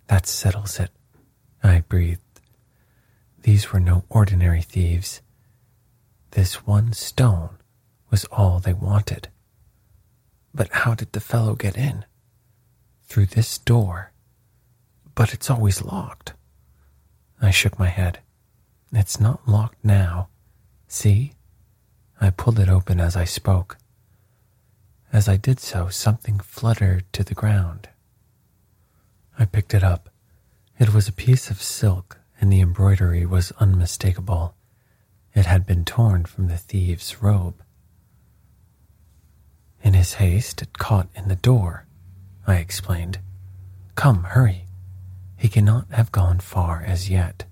That 0.08 0.26
settles 0.26 0.80
it, 0.80 0.90
I 1.62 1.80
breathed. 1.80 2.20
These 3.42 3.72
were 3.72 3.80
no 3.80 4.04
ordinary 4.08 4.62
thieves. 4.62 5.20
This 6.32 6.66
one 6.66 6.92
stone 6.92 7.58
was 8.10 8.24
all 8.26 8.58
they 8.58 8.72
wanted. 8.72 9.28
But 10.54 10.70
how 10.72 10.94
did 10.94 11.12
the 11.12 11.20
fellow 11.20 11.54
get 11.54 11.76
in? 11.76 12.04
Through 13.04 13.26
this 13.26 13.58
door. 13.58 14.12
But 15.14 15.32
it's 15.32 15.50
always 15.50 15.82
locked. 15.82 16.34
I 17.40 17.50
shook 17.50 17.78
my 17.78 17.88
head. 17.88 18.20
It's 18.92 19.18
not 19.18 19.48
locked 19.48 19.84
now. 19.84 20.28
See? 20.88 21.32
I 22.20 22.30
pulled 22.30 22.58
it 22.58 22.68
open 22.68 23.00
as 23.00 23.16
I 23.16 23.24
spoke. 23.24 23.78
As 25.12 25.28
I 25.28 25.36
did 25.36 25.60
so, 25.60 25.88
something 25.88 26.38
fluttered 26.38 27.10
to 27.12 27.24
the 27.24 27.34
ground. 27.34 27.88
I 29.38 29.44
picked 29.44 29.74
it 29.74 29.82
up. 29.82 30.10
It 30.78 30.94
was 30.94 31.08
a 31.08 31.12
piece 31.12 31.50
of 31.50 31.62
silk, 31.62 32.18
and 32.40 32.52
the 32.52 32.60
embroidery 32.60 33.26
was 33.26 33.52
unmistakable. 33.52 34.54
It 35.34 35.46
had 35.46 35.66
been 35.66 35.84
torn 35.84 36.24
from 36.24 36.48
the 36.48 36.56
thief's 36.56 37.22
robe. 37.22 37.61
In 39.82 39.94
his 39.94 40.14
haste, 40.14 40.62
it 40.62 40.78
caught 40.78 41.08
in 41.14 41.28
the 41.28 41.36
door, 41.36 41.86
I 42.46 42.56
explained. 42.56 43.18
Come, 43.94 44.24
hurry. 44.24 44.66
He 45.36 45.48
cannot 45.48 45.90
have 45.90 46.12
gone 46.12 46.38
far 46.38 46.82
as 46.86 47.10
yet. 47.10 47.44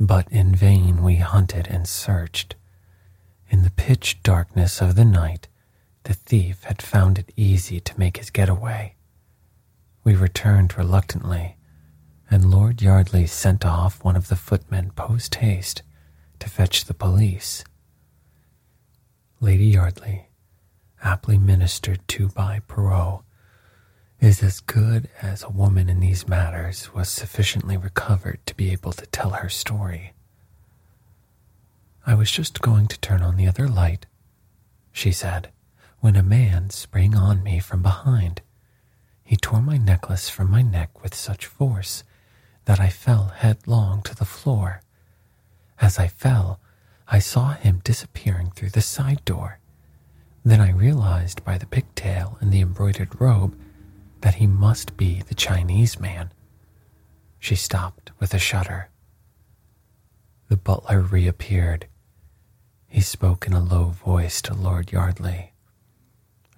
But 0.00 0.26
in 0.32 0.54
vain 0.54 1.02
we 1.02 1.16
hunted 1.16 1.68
and 1.68 1.86
searched. 1.86 2.54
In 3.50 3.62
the 3.62 3.70
pitch 3.70 4.22
darkness 4.22 4.80
of 4.80 4.94
the 4.94 5.04
night, 5.04 5.48
the 6.04 6.14
thief 6.14 6.64
had 6.64 6.80
found 6.80 7.18
it 7.18 7.32
easy 7.36 7.78
to 7.80 7.98
make 7.98 8.16
his 8.16 8.30
getaway. 8.30 8.94
We 10.04 10.14
returned 10.14 10.76
reluctantly, 10.76 11.56
and 12.30 12.50
Lord 12.50 12.80
Yardley 12.82 13.26
sent 13.26 13.64
off 13.64 14.02
one 14.02 14.16
of 14.16 14.28
the 14.28 14.36
footmen 14.36 14.92
post 14.92 15.36
haste 15.36 15.82
to 16.40 16.48
fetch 16.48 16.86
the 16.86 16.94
police. 16.94 17.62
Lady 19.40 19.66
Yardley, 19.66 20.28
aptly 21.02 21.38
ministered 21.38 22.06
to 22.08 22.28
by 22.28 22.60
Poirot, 22.68 23.22
is 24.20 24.42
as 24.42 24.60
good 24.60 25.08
as 25.20 25.42
a 25.42 25.50
woman 25.50 25.88
in 25.88 25.98
these 25.98 26.28
matters 26.28 26.94
was 26.94 27.08
sufficiently 27.08 27.76
recovered 27.76 28.38
to 28.46 28.54
be 28.54 28.70
able 28.70 28.92
to 28.92 29.06
tell 29.06 29.30
her 29.30 29.48
story. 29.48 30.12
I 32.06 32.14
was 32.14 32.30
just 32.30 32.60
going 32.60 32.86
to 32.86 33.00
turn 33.00 33.22
on 33.22 33.36
the 33.36 33.48
other 33.48 33.66
light, 33.68 34.06
she 34.92 35.10
said, 35.10 35.50
when 36.00 36.16
a 36.16 36.22
man 36.22 36.70
sprang 36.70 37.16
on 37.16 37.42
me 37.42 37.58
from 37.58 37.82
behind. 37.82 38.42
He 39.24 39.36
tore 39.36 39.62
my 39.62 39.76
necklace 39.76 40.28
from 40.28 40.50
my 40.50 40.62
neck 40.62 41.02
with 41.02 41.14
such 41.14 41.46
force 41.46 42.04
that 42.64 42.78
I 42.78 42.88
fell 42.90 43.32
headlong 43.36 44.02
to 44.02 44.14
the 44.14 44.24
floor. 44.24 44.82
As 45.80 45.98
I 45.98 46.06
fell, 46.06 46.60
I 47.08 47.18
saw 47.18 47.54
him 47.54 47.80
disappearing 47.82 48.52
through 48.54 48.70
the 48.70 48.80
side 48.80 49.24
door. 49.24 49.58
Then 50.44 50.60
I 50.60 50.70
realized 50.70 51.44
by 51.44 51.58
the 51.58 51.66
pigtail 51.66 52.36
and 52.40 52.52
the 52.52 52.60
embroidered 52.60 53.20
robe 53.20 53.56
that 54.22 54.34
he 54.36 54.46
must 54.46 54.96
be 54.96 55.22
the 55.22 55.34
Chinese 55.34 56.00
man. 56.00 56.32
She 57.38 57.54
stopped 57.54 58.10
with 58.18 58.34
a 58.34 58.38
shudder. 58.38 58.88
The 60.48 60.56
butler 60.56 61.00
reappeared. 61.00 61.86
He 62.88 63.00
spoke 63.00 63.46
in 63.46 63.52
a 63.52 63.62
low 63.62 63.86
voice 63.86 64.42
to 64.42 64.54
Lord 64.54 64.92
Yardley. 64.92 65.52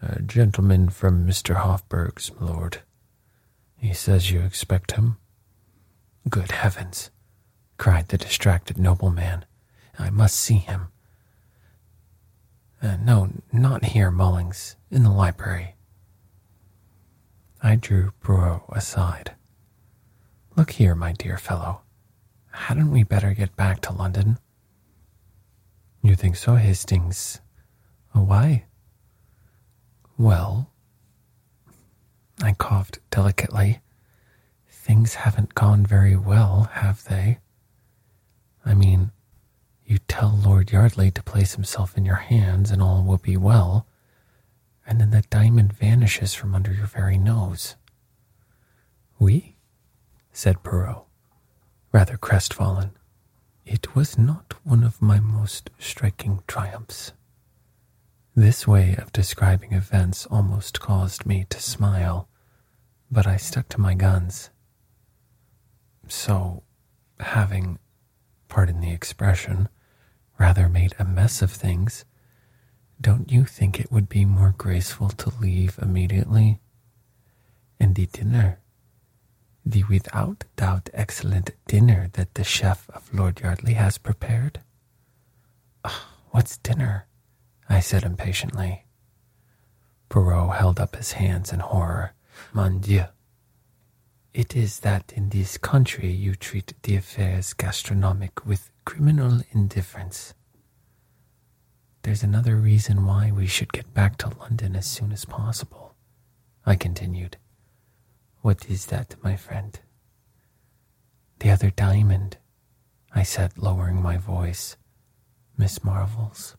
A 0.02 0.20
gentleman 0.20 0.88
from 0.88 1.26
Mr. 1.26 1.56
Hoffberg's, 1.56 2.30
lord. 2.40 2.82
He 3.76 3.92
says 3.94 4.30
you 4.30 4.40
expect 4.40 4.92
him. 4.92 5.16
Good 6.28 6.52
heavens, 6.52 7.10
cried 7.78 8.08
the 8.08 8.18
distracted 8.18 8.78
nobleman. 8.78 9.44
I 9.98 10.10
must 10.10 10.36
see 10.36 10.56
him. 10.56 10.88
Uh, 12.84 12.96
no, 13.02 13.30
not 13.50 13.82
here, 13.82 14.10
Mullings. 14.10 14.76
In 14.90 15.04
the 15.04 15.10
library. 15.10 15.74
I 17.62 17.76
drew 17.76 18.12
Poirot 18.20 18.60
aside. 18.68 19.32
Look 20.54 20.72
here, 20.72 20.94
my 20.94 21.12
dear 21.12 21.38
fellow. 21.38 21.80
Hadn't 22.50 22.90
we 22.90 23.02
better 23.02 23.32
get 23.32 23.56
back 23.56 23.80
to 23.82 23.92
London? 23.92 24.38
You 26.02 26.14
think 26.14 26.36
so, 26.36 26.56
Hastings? 26.56 27.40
Why? 28.12 28.66
Well, 30.18 30.70
I 32.42 32.52
coughed 32.52 32.98
delicately. 33.10 33.80
Things 34.68 35.14
haven't 35.14 35.54
gone 35.54 35.86
very 35.86 36.16
well, 36.16 36.68
have 36.72 37.02
they? 37.04 37.38
I 38.66 38.74
mean, 38.74 39.10
you 39.86 39.98
tell 40.08 40.30
Lord 40.44 40.72
Yardley 40.72 41.10
to 41.10 41.22
place 41.22 41.54
himself 41.54 41.96
in 41.96 42.04
your 42.04 42.16
hands 42.16 42.70
and 42.70 42.82
all 42.82 43.02
will 43.04 43.18
be 43.18 43.36
well, 43.36 43.86
and 44.86 45.00
then 45.00 45.10
the 45.10 45.22
diamond 45.30 45.72
vanishes 45.72 46.34
from 46.34 46.54
under 46.54 46.72
your 46.72 46.86
very 46.86 47.18
nose. 47.18 47.76
Oui, 49.18 49.56
said 50.32 50.62
Poirot, 50.62 51.04
rather 51.92 52.16
crestfallen. 52.16 52.92
It 53.64 53.94
was 53.94 54.18
not 54.18 54.54
one 54.62 54.82
of 54.84 55.00
my 55.00 55.20
most 55.20 55.70
striking 55.78 56.42
triumphs. 56.46 57.12
This 58.34 58.66
way 58.66 58.96
of 58.96 59.12
describing 59.12 59.72
events 59.72 60.26
almost 60.26 60.80
caused 60.80 61.24
me 61.24 61.46
to 61.50 61.60
smile, 61.60 62.28
but 63.10 63.26
I 63.26 63.36
stuck 63.36 63.68
to 63.70 63.80
my 63.80 63.94
guns. 63.94 64.50
So, 66.08 66.64
having, 67.20 67.78
pardon 68.48 68.80
the 68.80 68.90
expression, 68.92 69.68
rather 70.44 70.68
made 70.68 70.94
a 70.98 71.04
mess 71.06 71.40
of 71.40 71.50
things, 71.50 72.04
don't 73.00 73.32
you 73.32 73.46
think 73.46 73.80
it 73.80 73.90
would 73.90 74.10
be 74.10 74.26
more 74.26 74.54
graceful 74.58 75.08
to 75.08 75.32
leave 75.40 75.78
immediately? 75.80 76.60
And 77.80 77.94
the 77.94 78.04
dinner, 78.04 78.58
the 79.64 79.84
without 79.84 80.44
doubt 80.56 80.90
excellent 80.92 81.52
dinner 81.66 82.10
that 82.12 82.34
the 82.34 82.44
chef 82.44 82.90
of 82.90 83.14
Lord 83.14 83.40
Yardley 83.40 83.72
has 83.72 83.96
prepared? 83.96 84.60
Oh, 85.82 86.08
what's 86.28 86.58
dinner? 86.58 87.06
I 87.66 87.80
said 87.80 88.02
impatiently. 88.02 88.84
Poirot 90.10 90.56
held 90.56 90.78
up 90.78 90.94
his 90.94 91.12
hands 91.12 91.54
in 91.54 91.60
horror. 91.60 92.12
Mon 92.52 92.80
Dieu. 92.80 93.06
It 94.34 94.56
is 94.56 94.80
that 94.80 95.12
in 95.14 95.28
this 95.28 95.56
country 95.56 96.10
you 96.10 96.34
treat 96.34 96.74
the 96.82 96.96
affairs 96.96 97.52
gastronomic 97.52 98.44
with 98.44 98.68
criminal 98.84 99.42
indifference. 99.52 100.34
There's 102.02 102.24
another 102.24 102.56
reason 102.56 103.06
why 103.06 103.30
we 103.30 103.46
should 103.46 103.72
get 103.72 103.94
back 103.94 104.18
to 104.18 104.36
London 104.40 104.74
as 104.74 104.86
soon 104.86 105.12
as 105.12 105.24
possible, 105.24 105.94
I 106.66 106.74
continued. 106.74 107.36
What 108.42 108.68
is 108.68 108.86
that, 108.86 109.14
my 109.22 109.36
friend? 109.36 109.78
The 111.38 111.50
other 111.50 111.70
diamond, 111.70 112.38
I 113.14 113.22
said, 113.22 113.56
lowering 113.56 114.02
my 114.02 114.16
voice. 114.16 114.76
Miss 115.56 115.84
Marvell's. 115.84 116.56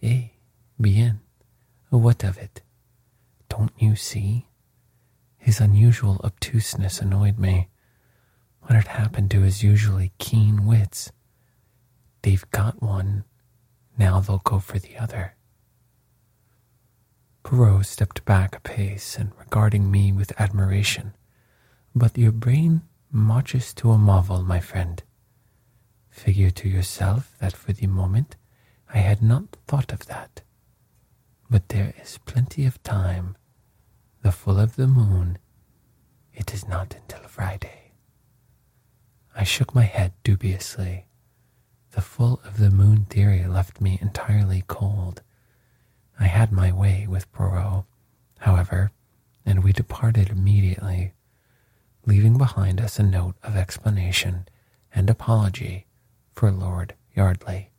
Eh, 0.00 0.28
bien. 0.80 1.20
What 1.90 2.22
of 2.22 2.38
it? 2.38 2.62
Don't 3.48 3.72
you 3.78 3.96
see? 3.96 4.46
His 5.44 5.60
unusual 5.60 6.22
obtuseness 6.24 7.02
annoyed 7.02 7.38
me. 7.38 7.68
What 8.62 8.76
had 8.76 8.86
happened 8.86 9.30
to 9.32 9.42
his 9.42 9.62
usually 9.62 10.10
keen 10.16 10.64
wits? 10.64 11.12
They've 12.22 12.50
got 12.50 12.80
one. 12.80 13.24
Now 13.98 14.20
they'll 14.20 14.38
go 14.38 14.58
for 14.58 14.78
the 14.78 14.96
other. 14.96 15.36
Poirot 17.42 17.84
stepped 17.84 18.24
back 18.24 18.56
a 18.56 18.60
pace 18.60 19.18
and 19.18 19.32
regarding 19.38 19.90
me 19.90 20.12
with 20.12 20.32
admiration. 20.40 21.14
But 21.94 22.16
your 22.16 22.32
brain 22.32 22.80
marches 23.12 23.74
to 23.74 23.90
a 23.90 23.98
marvel, 23.98 24.42
my 24.42 24.60
friend. 24.60 25.02
Figure 26.08 26.52
to 26.52 26.70
yourself 26.70 27.36
that 27.40 27.54
for 27.54 27.74
the 27.74 27.86
moment 27.86 28.36
I 28.94 28.96
had 28.96 29.20
not 29.20 29.58
thought 29.66 29.92
of 29.92 30.06
that. 30.06 30.40
But 31.50 31.68
there 31.68 31.92
is 32.00 32.18
plenty 32.24 32.64
of 32.64 32.82
time. 32.82 33.36
The 34.24 34.32
full 34.32 34.58
of 34.58 34.76
the 34.76 34.86
moon. 34.86 35.36
It 36.32 36.54
is 36.54 36.66
not 36.66 36.94
until 36.94 37.28
Friday. 37.28 37.92
I 39.36 39.44
shook 39.44 39.74
my 39.74 39.82
head 39.82 40.14
dubiously. 40.24 41.04
The 41.90 42.00
full 42.00 42.40
of 42.42 42.56
the 42.56 42.70
moon 42.70 43.04
theory 43.04 43.44
left 43.44 43.82
me 43.82 43.98
entirely 44.00 44.64
cold. 44.66 45.20
I 46.18 46.24
had 46.24 46.52
my 46.52 46.72
way 46.72 47.06
with 47.06 47.30
Poirot, 47.32 47.84
however, 48.38 48.92
and 49.44 49.62
we 49.62 49.74
departed 49.74 50.30
immediately, 50.30 51.12
leaving 52.06 52.38
behind 52.38 52.80
us 52.80 52.98
a 52.98 53.02
note 53.02 53.34
of 53.42 53.56
explanation 53.56 54.48
and 54.94 55.10
apology 55.10 55.86
for 56.32 56.50
Lord 56.50 56.94
Yardley. 57.14 57.72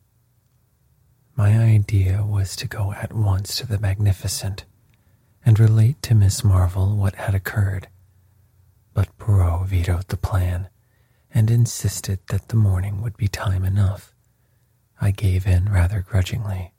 My 1.36 1.58
idea 1.58 2.24
was 2.24 2.56
to 2.58 2.68
go 2.68 2.94
at 2.94 3.14
once 3.14 3.56
to 3.56 3.66
the 3.66 3.80
Magnificent 3.80 4.66
and 5.46 5.60
relate 5.60 6.02
to 6.02 6.16
Miss 6.16 6.44
Marvell 6.44 6.96
what 6.96 7.16
had 7.16 7.36
occurred, 7.36 7.88
but 8.94 9.16
Poirot 9.20 9.68
vetoed 9.68 10.08
the 10.08 10.18
plan 10.18 10.70
and 11.32 11.52
insisted 11.52 12.20
that 12.30 12.48
the 12.48 12.56
morning 12.56 13.02
would 13.02 13.16
be 13.16 13.28
time 13.28 13.64
enough. 13.64 14.14
I 15.00 15.12
gave 15.12 15.46
in 15.46 15.72
rather 15.72 16.02
grudgingly. 16.02 16.74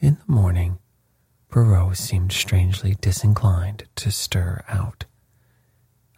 In 0.00 0.18
the 0.26 0.32
morning, 0.32 0.78
Poirot 1.50 1.96
seemed 1.96 2.32
strangely 2.32 2.96
disinclined 3.00 3.84
to 3.96 4.10
stir 4.10 4.62
out. 4.68 5.06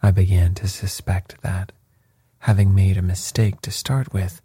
I 0.01 0.11
began 0.11 0.55
to 0.55 0.67
suspect 0.67 1.41
that, 1.41 1.71
having 2.39 2.75
made 2.75 2.97
a 2.97 3.01
mistake 3.03 3.61
to 3.61 3.71
start 3.71 4.11
with, 4.11 4.41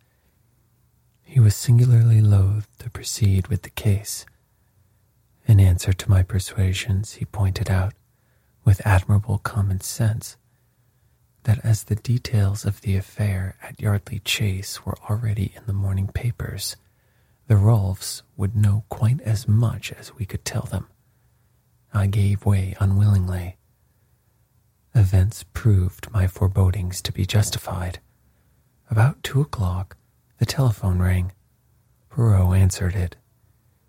he 1.23 1.41
was 1.41 1.57
singularly 1.57 2.21
loath 2.21 2.69
to 2.79 2.91
proceed 2.91 3.49
with 3.49 3.63
the 3.63 3.71
case. 3.71 4.25
In 5.47 5.61
answer 5.61 5.93
to 5.93 6.11
my 6.11 6.23
persuasions, 6.23 7.15
he 7.15 7.25
pointed 7.25 7.71
out, 7.71 7.95
with 8.65 8.85
admirable 8.85 9.39
common 9.39 9.81
sense, 9.81 10.37
that 11.45 11.65
as 11.65 11.85
the 11.85 11.95
details 11.95 12.65
of 12.65 12.81
the 12.81 12.97
affair 12.97 13.57
at 13.63 13.81
Yardley 13.81 14.19
Chase 14.19 14.85
were 14.85 14.99
already 15.09 15.53
in 15.55 15.63
the 15.67 15.73
morning 15.73 16.09
papers, 16.09 16.77
the 17.47 17.57
Rolfs 17.57 18.25
would 18.37 18.57
know 18.57 18.85
quite 18.89 19.21
as 19.21 19.47
much 19.47 19.93
as 19.93 20.13
we 20.17 20.27
could 20.27 20.45
tell 20.45 20.65
them. 20.65 20.89
I 21.95 22.09
gave 22.09 22.45
way 22.45 22.75
unwillingly. 22.81 23.57
Events 24.97 25.45
proved 25.53 26.11
my 26.11 26.27
forebodings 26.27 27.01
to 27.03 27.13
be 27.13 27.25
justified. 27.25 28.01
About 28.91 29.23
two 29.23 29.41
o'clock, 29.41 29.97
the 30.39 30.47
telephone 30.47 30.99
rang. 30.99 31.33
Poirot 32.11 32.57
answered 32.59 32.97
it. 32.97 33.15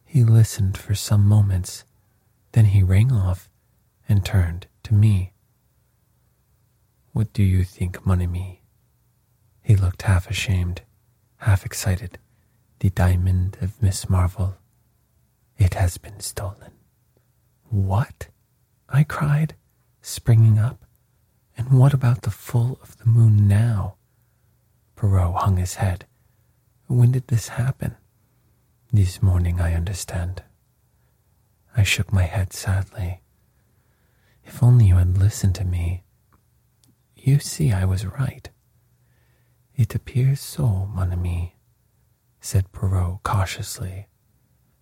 He 0.07 0.23
listened 0.23 0.77
for 0.77 0.95
some 0.95 1.27
moments, 1.27 1.83
then 2.53 2.65
he 2.65 2.81
rang 2.81 3.11
off 3.11 3.49
and 4.07 4.25
turned 4.25 4.65
to 4.83 4.93
me. 4.93 5.33
What 7.11 7.33
do 7.33 7.43
you 7.43 7.65
think, 7.65 8.05
mon 8.05 8.21
ami? 8.21 8.61
He 9.61 9.75
looked 9.75 10.03
half 10.03 10.29
ashamed, 10.29 10.81
half 11.39 11.65
excited. 11.65 12.19
The 12.79 12.89
diamond 12.89 13.57
of 13.59 13.81
Miss 13.81 14.09
Marvell. 14.09 14.57
It 15.57 15.73
has 15.73 15.97
been 15.97 16.21
stolen. 16.21 16.71
What? 17.69 18.29
I 18.87 19.03
cried, 19.03 19.55
springing 20.01 20.57
up. 20.57 20.85
And 21.57 21.77
what 21.77 21.93
about 21.93 22.21
the 22.21 22.31
full 22.31 22.79
of 22.81 22.97
the 22.97 23.07
moon 23.07 23.47
now? 23.47 23.95
Poirot 24.95 25.35
hung 25.35 25.57
his 25.57 25.75
head. 25.75 26.05
When 26.87 27.11
did 27.11 27.27
this 27.27 27.49
happen? 27.49 27.97
This 28.91 29.21
morning, 29.21 29.59
I 29.59 29.73
understand. 29.73 30.43
I 31.75 31.83
shook 31.83 32.13
my 32.13 32.23
head 32.23 32.53
sadly. 32.53 33.21
If 34.45 34.63
only 34.63 34.85
you 34.87 34.95
had 34.95 35.17
listened 35.17 35.55
to 35.55 35.65
me. 35.65 36.03
You 37.15 37.39
see, 37.39 37.71
I 37.73 37.83
was 37.85 38.05
right. 38.05 38.49
It 39.75 39.93
appears 39.93 40.39
so, 40.39 40.89
mon 40.93 41.11
ami, 41.11 41.57
said 42.39 42.71
Poirot 42.71 43.23
cautiously. 43.23 44.07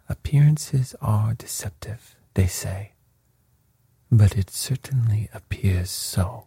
Appearances 0.08 0.96
are 1.02 1.34
deceptive, 1.34 2.16
they 2.36 2.46
say, 2.48 2.94
but 4.12 4.38
it 4.38 4.52
certainly 4.52 5.30
appears 5.34 5.90
so. 5.90 6.46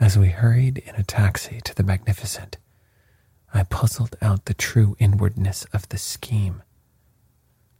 As 0.00 0.18
we 0.18 0.28
hurried 0.28 0.78
in 0.78 0.96
a 0.96 1.04
taxi 1.04 1.60
to 1.62 1.74
the 1.74 1.84
Magnificent, 1.84 2.58
I 3.54 3.62
puzzled 3.62 4.16
out 4.20 4.44
the 4.44 4.52
true 4.52 4.96
inwardness 4.98 5.64
of 5.72 5.88
the 5.88 5.96
scheme. 5.96 6.62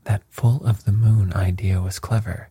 That 0.05 0.23
full 0.31 0.65
of 0.65 0.85
the 0.85 0.93
moon 0.93 1.35
idea 1.35 1.83
was 1.83 1.99
clever 1.99 2.49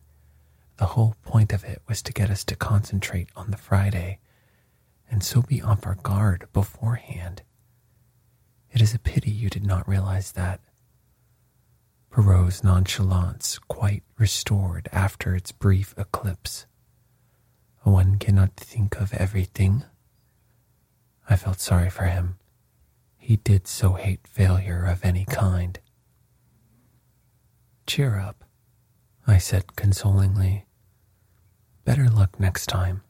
the 0.76 0.86
whole 0.86 1.14
point 1.22 1.52
of 1.52 1.64
it 1.64 1.82
was 1.88 2.02
to 2.02 2.12
get 2.12 2.30
us 2.30 2.44
to 2.44 2.56
concentrate 2.56 3.28
on 3.36 3.50
the 3.50 3.56
Friday 3.56 4.18
and 5.10 5.22
so 5.22 5.42
be 5.42 5.62
off 5.62 5.86
our 5.86 5.94
guard 5.94 6.48
beforehand. 6.52 7.42
It 8.72 8.80
is 8.80 8.94
a 8.94 8.98
pity 8.98 9.30
you 9.30 9.48
did 9.48 9.64
not 9.64 9.88
realize 9.88 10.32
that. 10.32 10.60
Poirot's 12.10 12.64
nonchalance 12.64 13.58
quite 13.68 14.02
restored 14.18 14.88
after 14.92 15.34
its 15.34 15.52
brief 15.52 15.94
eclipse. 15.96 16.66
One 17.82 18.18
cannot 18.18 18.56
think 18.56 18.96
of 19.00 19.12
everything. 19.14 19.84
I 21.28 21.36
felt 21.36 21.60
sorry 21.60 21.90
for 21.90 22.04
him. 22.04 22.38
He 23.24 23.36
did 23.36 23.66
so 23.66 23.94
hate 23.94 24.28
failure 24.28 24.84
of 24.84 25.02
any 25.02 25.24
kind. 25.24 25.80
Cheer 27.86 28.18
up, 28.18 28.44
I 29.26 29.38
said 29.38 29.76
consolingly. 29.76 30.66
Better 31.86 32.10
luck 32.10 32.38
next 32.38 32.66
time. 32.66 33.00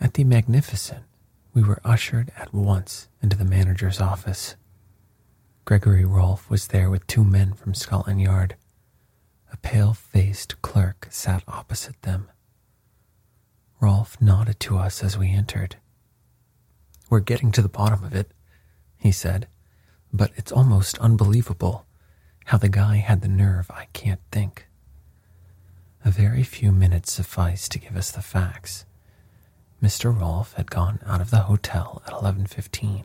At 0.00 0.14
the 0.14 0.24
Magnificent, 0.24 1.04
we 1.52 1.62
were 1.62 1.82
ushered 1.84 2.32
at 2.34 2.54
once 2.54 3.10
into 3.22 3.36
the 3.36 3.44
manager's 3.44 4.00
office. 4.00 4.56
Gregory 5.66 6.06
Rolf 6.06 6.48
was 6.48 6.68
there 6.68 6.88
with 6.88 7.06
two 7.06 7.24
men 7.24 7.52
from 7.52 7.74
Scotland 7.74 8.22
Yard. 8.22 8.56
A 9.52 9.58
pale 9.58 9.92
faced 9.92 10.62
clerk 10.62 11.08
sat 11.10 11.44
opposite 11.46 12.00
them. 12.00 12.30
Rolf 13.80 14.18
nodded 14.18 14.60
to 14.60 14.78
us 14.78 15.04
as 15.04 15.18
we 15.18 15.30
entered. 15.30 15.76
We're 17.10 17.20
getting 17.20 17.52
to 17.52 17.60
the 17.60 17.68
bottom 17.68 18.02
of 18.02 18.14
it, 18.14 18.32
he 19.02 19.10
said, 19.10 19.48
but 20.12 20.30
it's 20.36 20.52
almost 20.52 20.96
unbelievable 20.98 21.86
how 22.46 22.56
the 22.56 22.68
guy 22.68 22.96
had 22.98 23.20
the 23.20 23.28
nerve 23.28 23.68
I 23.68 23.86
can't 23.92 24.20
think. 24.30 24.68
A 26.04 26.10
very 26.12 26.44
few 26.44 26.70
minutes 26.70 27.12
sufficed 27.12 27.72
to 27.72 27.80
give 27.80 27.96
us 27.96 28.12
the 28.12 28.22
facts. 28.22 28.84
Mr. 29.82 30.16
Rolf 30.16 30.52
had 30.52 30.70
gone 30.70 31.00
out 31.04 31.20
of 31.20 31.30
the 31.30 31.42
hotel 31.50 32.00
at 32.06 32.12
11:15. 32.12 33.04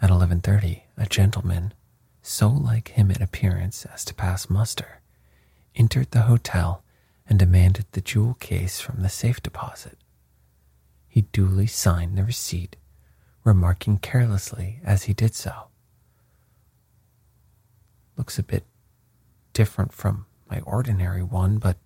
At 0.00 0.10
11:30, 0.10 0.82
a 0.96 1.06
gentleman, 1.06 1.74
so 2.20 2.48
like 2.48 2.88
him 2.88 3.12
in 3.12 3.22
appearance 3.22 3.84
as 3.86 4.04
to 4.06 4.14
pass 4.14 4.50
muster, 4.50 5.00
entered 5.76 6.10
the 6.10 6.22
hotel 6.22 6.82
and 7.28 7.38
demanded 7.38 7.86
the 7.92 8.00
jewel 8.00 8.34
case 8.34 8.80
from 8.80 9.02
the 9.02 9.08
safe 9.08 9.40
deposit. 9.40 9.96
He 11.06 11.22
duly 11.22 11.68
signed 11.68 12.18
the 12.18 12.24
receipt, 12.24 12.74
remarking 13.44 13.98
carelessly 13.98 14.80
as 14.84 15.04
he 15.04 15.14
did 15.14 15.34
so, 15.34 15.68
Looks 18.16 18.38
a 18.38 18.42
bit 18.42 18.64
different 19.52 19.92
from 19.92 20.26
my 20.50 20.60
ordinary 20.60 21.22
one, 21.22 21.58
but 21.58 21.78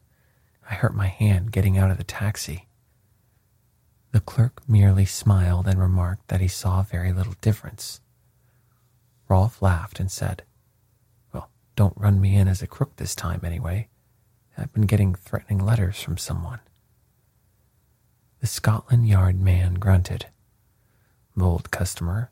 I 0.69 0.75
hurt 0.75 0.95
my 0.95 1.07
hand 1.07 1.53
getting 1.53 1.79
out 1.79 1.91
of 1.91 1.99
the 1.99 2.05
taxi. 2.05 2.67
The 4.13 4.21
clerk 4.21 4.63
merely 4.69 5.05
smiled 5.05 5.69
and 5.69 5.81
remarked 5.81 6.29
that 6.29 6.41
he 6.41 6.49
saw 6.49 6.83
very 6.83 7.13
little 7.13 7.37
difference. 7.41 8.01
Rolf 9.29 9.63
laughed 9.63 10.01
and 10.01 10.11
said, 10.11 10.43
Well, 11.33 11.51
don't 11.77 11.97
run 11.97 12.21
me 12.21 12.37
in 12.37 12.49
as 12.49 12.63
a 12.63 12.67
crook 12.67 12.97
this 12.97 13.15
time, 13.15 13.41
anyway. 13.45 13.89
I've 14.59 14.73
been 14.73 14.87
getting 14.87 15.15
threatening 15.15 15.65
letters 15.65 16.01
from 16.03 16.17
someone. 16.17 16.61
The 18.41 18.47
Scotland 18.47 19.07
Yard 19.09 19.41
man 19.41 19.75
grunted. 19.75 20.27
Bold 21.37 21.71
customer. 21.71 22.31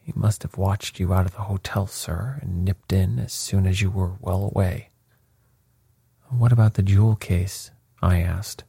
He 0.00 0.12
must 0.14 0.44
have 0.44 0.56
watched 0.56 1.00
you 1.00 1.12
out 1.12 1.26
of 1.26 1.32
the 1.32 1.42
hotel, 1.42 1.86
sir, 1.88 2.38
and 2.40 2.64
nipped 2.64 2.92
in 2.92 3.18
as 3.18 3.32
soon 3.32 3.66
as 3.66 3.82
you 3.82 3.90
were 3.90 4.12
well 4.20 4.44
away. 4.44 4.90
What 6.28 6.52
about 6.52 6.74
the 6.74 6.82
jewel 6.82 7.16
case? 7.16 7.72
I 8.00 8.20
asked. 8.20 8.64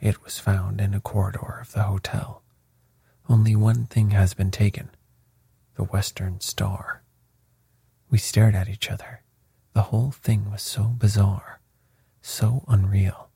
It 0.00 0.22
was 0.24 0.38
found 0.38 0.80
in 0.80 0.94
a 0.94 1.00
corridor 1.00 1.60
of 1.60 1.72
the 1.72 1.84
hotel. 1.84 2.42
Only 3.28 3.54
one 3.54 3.86
thing 3.86 4.10
has 4.10 4.34
been 4.34 4.50
taken 4.50 4.90
the 5.76 5.84
Western 5.84 6.40
Star. 6.40 7.02
We 8.10 8.18
stared 8.18 8.54
at 8.54 8.68
each 8.68 8.90
other. 8.90 9.22
The 9.72 9.82
whole 9.82 10.12
thing 10.12 10.50
was 10.50 10.62
so 10.62 10.84
bizarre, 10.84 11.60
so 12.22 12.64
unreal. 12.68 13.30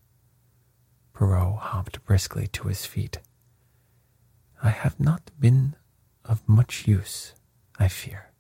Poirot 1.14 1.58
hopped 1.58 2.04
briskly 2.04 2.46
to 2.48 2.68
his 2.68 2.86
feet. 2.86 3.18
I 4.62 4.70
have 4.70 4.98
not 4.98 5.30
been 5.38 5.76
of 6.24 6.46
much 6.48 6.86
use, 6.86 7.32
I 7.78 7.88
fear, 7.88 8.30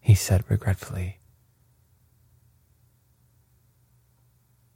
he 0.00 0.14
said 0.14 0.44
regretfully. 0.48 1.18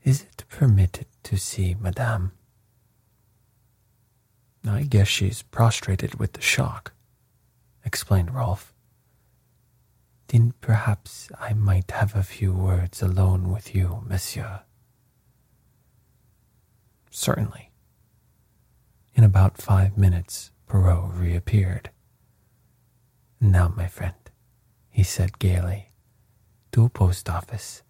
Is 0.03 0.23
it 0.23 0.45
permitted 0.49 1.07
to 1.25 1.37
see 1.37 1.75
Madame? 1.81 2.33
I 4.69 4.83
guess 4.83 5.09
she's 5.09 5.43
prostrated 5.43 6.17
with 6.19 6.33
the 6.33 6.41
shock, 6.41 6.93
explained 7.85 8.35
Rolf. 8.35 8.73
Then 10.29 10.55
perhaps 10.61 11.29
I 11.39 11.53
might 11.53 11.93
have 11.93 12.17
a 12.17 12.25
few 12.25 12.53
words 12.53 13.01
alone 13.01 13.53
with 13.53 13.75
you, 13.75 14.03
monsieur. 14.07 14.63
Certainly. 17.11 17.71
In 19.15 19.23
about 19.23 19.57
five 19.57 19.97
minutes, 19.97 20.51
Poirot 20.69 21.15
reappeared. 21.15 21.91
Now, 23.41 23.73
my 23.77 23.87
friend, 23.87 24.15
he 24.91 25.03
said 25.03 25.39
gaily, 25.39 25.91
to 26.73 26.85
a 26.85 26.89
post 26.89 27.29
office. 27.29 27.83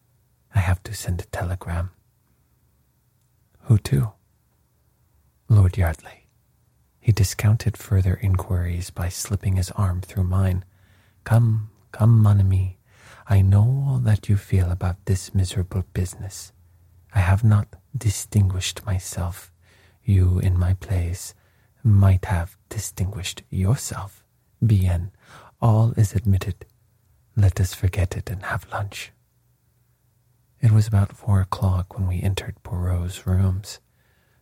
I 0.55 0.61
have 0.61 0.83
to 0.85 0.95
send 0.95 1.21
a 1.21 1.27
telegram. 1.27 1.91
Who 3.63 3.79
to? 3.79 4.13
Lord 5.49 5.77
Yardley. 5.77 6.27
He 7.01 7.13
discounted 7.13 7.77
further 7.77 8.15
inquiries 8.15 8.91
by 8.91 9.09
slipping 9.09 9.57
his 9.57 9.71
arm 9.73 10.01
through 10.01 10.25
mine. 10.25 10.65
Come, 11.25 11.71
come, 11.93 12.21
mon 12.23 12.41
ami. 12.41 12.79
I 13.29 13.43
know 13.43 13.85
all 13.89 13.99
that 13.99 14.29
you 14.29 14.37
feel 14.37 14.71
about 14.71 15.05
this 15.07 15.35
miserable 15.35 15.85
business. 15.93 16.53
I 17.15 17.21
have 17.21 17.43
not 17.43 17.69
distinguished 17.97 18.85
myself. 18.85 19.53
You, 20.05 20.39
in 20.39 20.59
my 20.59 20.75
place, 20.75 21.35
might 21.87 22.25
have 22.25 22.57
distinguished 22.69 23.43
yourself. 23.49 24.25
Bien, 24.65 25.13
all 25.63 25.93
is 25.97 26.15
admitted. 26.15 26.67
Let 27.37 27.61
us 27.61 27.75
forget 27.75 28.17
it 28.17 28.29
and 28.29 28.43
have 28.45 28.67
lunch. 28.73 29.13
It 30.61 30.73
was 30.73 30.89
about 30.89 31.17
four 31.17 31.41
o'clock 31.41 31.97
when 31.97 32.09
we 32.09 32.21
entered 32.21 32.63
Poirot's 32.65 33.27
rooms. 33.27 33.79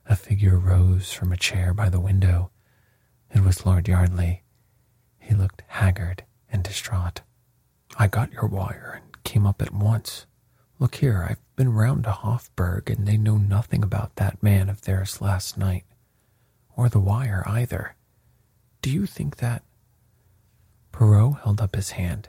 A 0.06 0.16
figure 0.16 0.58
rose 0.58 1.12
from 1.12 1.32
a 1.32 1.36
chair 1.36 1.74
by 1.74 1.88
the 1.90 2.00
window. 2.00 2.50
It 3.34 3.42
was 3.42 3.66
Lord 3.66 3.88
Yardley. 3.88 4.42
He 5.18 5.34
looked 5.34 5.62
haggard 5.66 6.24
and 6.50 6.62
distraught. 6.62 7.20
I 7.98 8.06
got 8.06 8.32
your 8.32 8.46
wire 8.46 9.00
and 9.02 9.22
came 9.24 9.46
up 9.46 9.60
at 9.60 9.74
once. 9.74 10.26
Look 10.78 10.96
here, 10.96 11.26
I've 11.28 11.56
been 11.56 11.72
round 11.72 12.04
to 12.04 12.10
Hoffberg 12.10 12.88
and 12.88 13.06
they 13.06 13.16
know 13.16 13.36
nothing 13.36 13.82
about 13.82 14.16
that 14.16 14.42
man 14.42 14.68
of 14.68 14.82
theirs 14.82 15.20
last 15.20 15.58
night. 15.58 15.84
Or 16.76 16.88
the 16.88 17.00
wire 17.00 17.42
either. 17.46 17.94
Do 18.82 18.90
you 18.90 19.06
think 19.06 19.36
that? 19.36 19.62
Poirot 20.92 21.38
held 21.42 21.60
up 21.60 21.74
his 21.74 21.92
hand. 21.92 22.28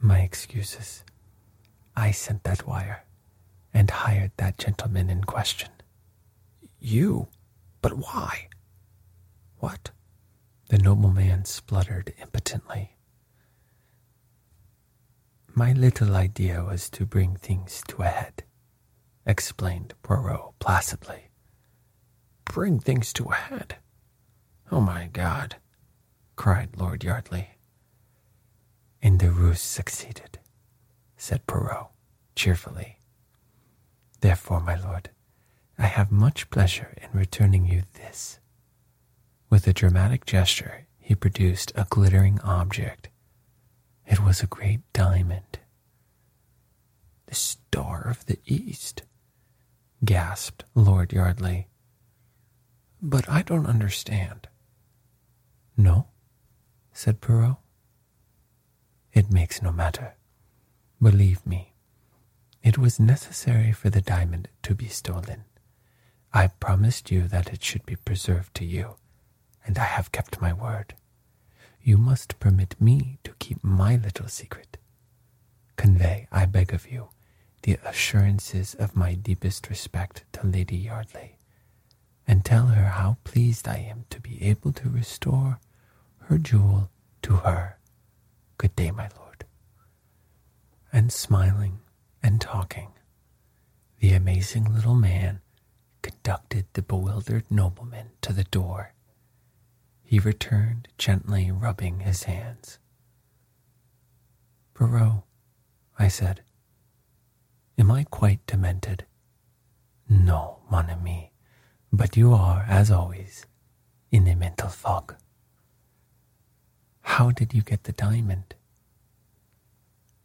My 0.00 0.20
excuses. 0.20 1.04
I 1.96 2.10
sent 2.12 2.44
that 2.44 2.66
wire 2.66 3.04
and 3.74 3.90
hired 3.90 4.32
that 4.36 4.58
gentleman 4.58 5.10
in 5.10 5.24
question. 5.24 5.70
You? 6.78 7.28
But 7.82 7.98
why? 7.98 8.48
What? 9.58 9.90
The 10.68 10.78
nobleman 10.78 11.44
spluttered 11.44 12.14
impotently. 12.20 12.96
My 15.54 15.72
little 15.72 16.14
idea 16.14 16.62
was 16.62 16.88
to 16.90 17.04
bring 17.04 17.36
things 17.36 17.82
to 17.88 18.02
a 18.02 18.06
head, 18.06 18.44
explained 19.26 19.94
Poirot 20.02 20.58
placidly. 20.60 21.27
Bring 22.52 22.80
things 22.80 23.12
to 23.14 23.24
a 23.26 23.34
head? 23.34 23.76
Oh 24.72 24.80
my 24.80 25.08
God, 25.12 25.56
cried 26.36 26.70
Lord 26.76 27.04
Yardley. 27.04 27.50
And 29.02 29.20
the 29.20 29.30
ruse 29.30 29.60
succeeded, 29.60 30.38
said 31.16 31.46
Poirot 31.46 31.88
cheerfully. 32.34 32.98
Therefore, 34.20 34.60
my 34.60 34.74
lord, 34.74 35.10
I 35.78 35.86
have 35.86 36.10
much 36.10 36.50
pleasure 36.50 36.94
in 37.00 37.16
returning 37.16 37.66
you 37.66 37.82
this. 37.94 38.40
With 39.50 39.66
a 39.66 39.72
dramatic 39.72 40.26
gesture, 40.26 40.86
he 40.98 41.14
produced 41.14 41.72
a 41.74 41.86
glittering 41.88 42.40
object. 42.40 43.08
It 44.06 44.20
was 44.24 44.42
a 44.42 44.46
great 44.46 44.80
diamond. 44.92 45.58
The 47.26 47.34
Star 47.34 48.08
of 48.08 48.26
the 48.26 48.38
East, 48.46 49.02
gasped 50.04 50.64
Lord 50.74 51.12
Yardley. 51.12 51.68
But 53.00 53.28
I 53.28 53.42
don't 53.42 53.66
understand. 53.66 54.48
No, 55.76 56.08
said 56.92 57.20
Poirot. 57.20 57.56
It 59.12 59.32
makes 59.32 59.62
no 59.62 59.72
matter. 59.72 60.14
Believe 61.00 61.46
me, 61.46 61.74
it 62.62 62.76
was 62.76 62.98
necessary 62.98 63.72
for 63.72 63.88
the 63.88 64.00
diamond 64.00 64.48
to 64.64 64.74
be 64.74 64.88
stolen. 64.88 65.44
I 66.32 66.48
promised 66.48 67.10
you 67.10 67.28
that 67.28 67.52
it 67.52 67.62
should 67.62 67.86
be 67.86 67.96
preserved 67.96 68.54
to 68.56 68.64
you, 68.64 68.96
and 69.64 69.78
I 69.78 69.84
have 69.84 70.12
kept 70.12 70.40
my 70.40 70.52
word. 70.52 70.94
You 71.82 71.96
must 71.96 72.38
permit 72.40 72.78
me 72.80 73.18
to 73.24 73.32
keep 73.38 73.62
my 73.64 73.96
little 73.96 74.28
secret. 74.28 74.76
Convey, 75.76 76.26
I 76.32 76.44
beg 76.46 76.74
of 76.74 76.90
you, 76.90 77.10
the 77.62 77.78
assurances 77.84 78.74
of 78.74 78.96
my 78.96 79.14
deepest 79.14 79.70
respect 79.70 80.24
to 80.32 80.46
Lady 80.46 80.76
Yardley, 80.76 81.37
and 82.28 82.44
tell 82.44 82.66
her 82.66 82.84
how 82.84 83.16
pleased 83.24 83.66
I 83.66 83.78
am 83.78 84.04
to 84.10 84.20
be 84.20 84.42
able 84.44 84.70
to 84.74 84.90
restore 84.90 85.58
her 86.26 86.36
jewel 86.36 86.90
to 87.22 87.36
her. 87.36 87.78
Good 88.58 88.76
day, 88.76 88.90
my 88.90 89.08
lord. 89.18 89.44
And 90.92 91.10
smiling 91.10 91.80
and 92.22 92.38
talking, 92.40 92.92
the 94.00 94.12
amazing 94.12 94.72
little 94.72 94.94
man 94.94 95.40
conducted 96.02 96.66
the 96.74 96.82
bewildered 96.82 97.44
nobleman 97.50 98.10
to 98.20 98.32
the 98.34 98.44
door. 98.44 98.92
He 100.04 100.18
returned, 100.18 100.88
gently 100.98 101.50
rubbing 101.50 102.00
his 102.00 102.24
hands. 102.24 102.78
Poirot, 104.74 105.22
I 105.98 106.08
said, 106.08 106.42
am 107.78 107.90
I 107.90 108.04
quite 108.04 108.46
demented? 108.46 109.06
No, 110.08 110.60
mon 110.70 110.88
ami, 110.90 111.32
but 111.92 112.16
you 112.16 112.32
are, 112.32 112.64
as 112.68 112.90
always, 112.90 113.46
in 114.10 114.26
a 114.26 114.36
mental 114.36 114.68
fog. 114.68 115.14
How 117.02 117.30
did 117.30 117.54
you 117.54 117.62
get 117.62 117.84
the 117.84 117.92
diamond? 117.92 118.54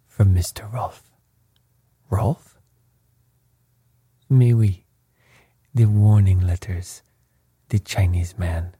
From 0.07 0.35
Mr. 0.35 0.71
Rolf. 0.71 1.03
Rolf? 2.09 2.59
Mais 4.29 4.53
oui, 4.53 4.83
the 5.73 5.85
warning 5.85 6.39
letters, 6.39 7.01
the 7.69 7.79
Chinese 7.79 8.37
man, 8.37 8.75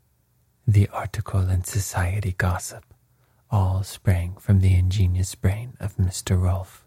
the 0.68 0.88
article 0.90 1.50
in 1.50 1.64
society 1.64 2.34
gossip, 2.38 2.86
all 3.50 3.84
sprang 3.84 4.36
from 4.38 4.60
the 4.60 4.76
ingenious 4.76 5.36
brain 5.36 5.78
of 5.80 5.96
Mr. 5.98 6.40
Rolf. 6.40 6.86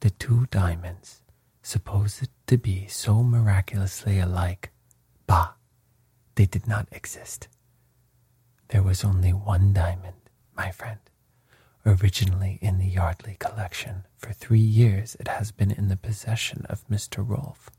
The 0.00 0.10
two 0.10 0.46
diamonds, 0.50 1.19
supposed 1.70 2.28
to 2.48 2.58
be 2.58 2.88
so 2.88 3.22
miraculously 3.22 4.18
alike, 4.18 4.72
bah, 5.28 5.52
they 6.34 6.44
did 6.44 6.66
not 6.66 6.88
exist. 6.90 7.46
There 8.68 8.82
was 8.82 9.04
only 9.04 9.32
one 9.32 9.72
diamond, 9.72 10.16
my 10.56 10.72
friend. 10.72 10.98
Originally 11.86 12.58
in 12.60 12.78
the 12.78 12.88
Yardley 12.88 13.36
collection, 13.38 14.04
for 14.16 14.32
three 14.32 14.58
years 14.58 15.16
it 15.20 15.28
has 15.28 15.52
been 15.52 15.70
in 15.70 15.86
the 15.86 15.96
possession 15.96 16.66
of 16.68 16.86
Mr. 16.88 17.26
Rolf. 17.26 17.70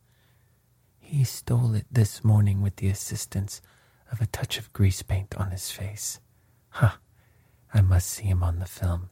He 0.97 1.25
stole 1.25 1.75
it 1.75 1.86
this 1.91 2.23
morning 2.23 2.62
with 2.62 2.77
the 2.77 2.88
assistance 2.88 3.62
of 4.10 4.21
a 4.21 4.25
touch 4.27 4.58
of 4.58 4.71
grease 4.71 5.01
paint 5.04 5.36
on 5.36 5.51
his 5.51 5.69
face. 5.69 6.21
Ha! 6.69 6.88
Huh, 6.88 6.97
I 7.73 7.82
must 7.82 8.10
see 8.10 8.23
him 8.23 8.41
on 8.41 8.60
the 8.60 8.65
film. 8.65 9.10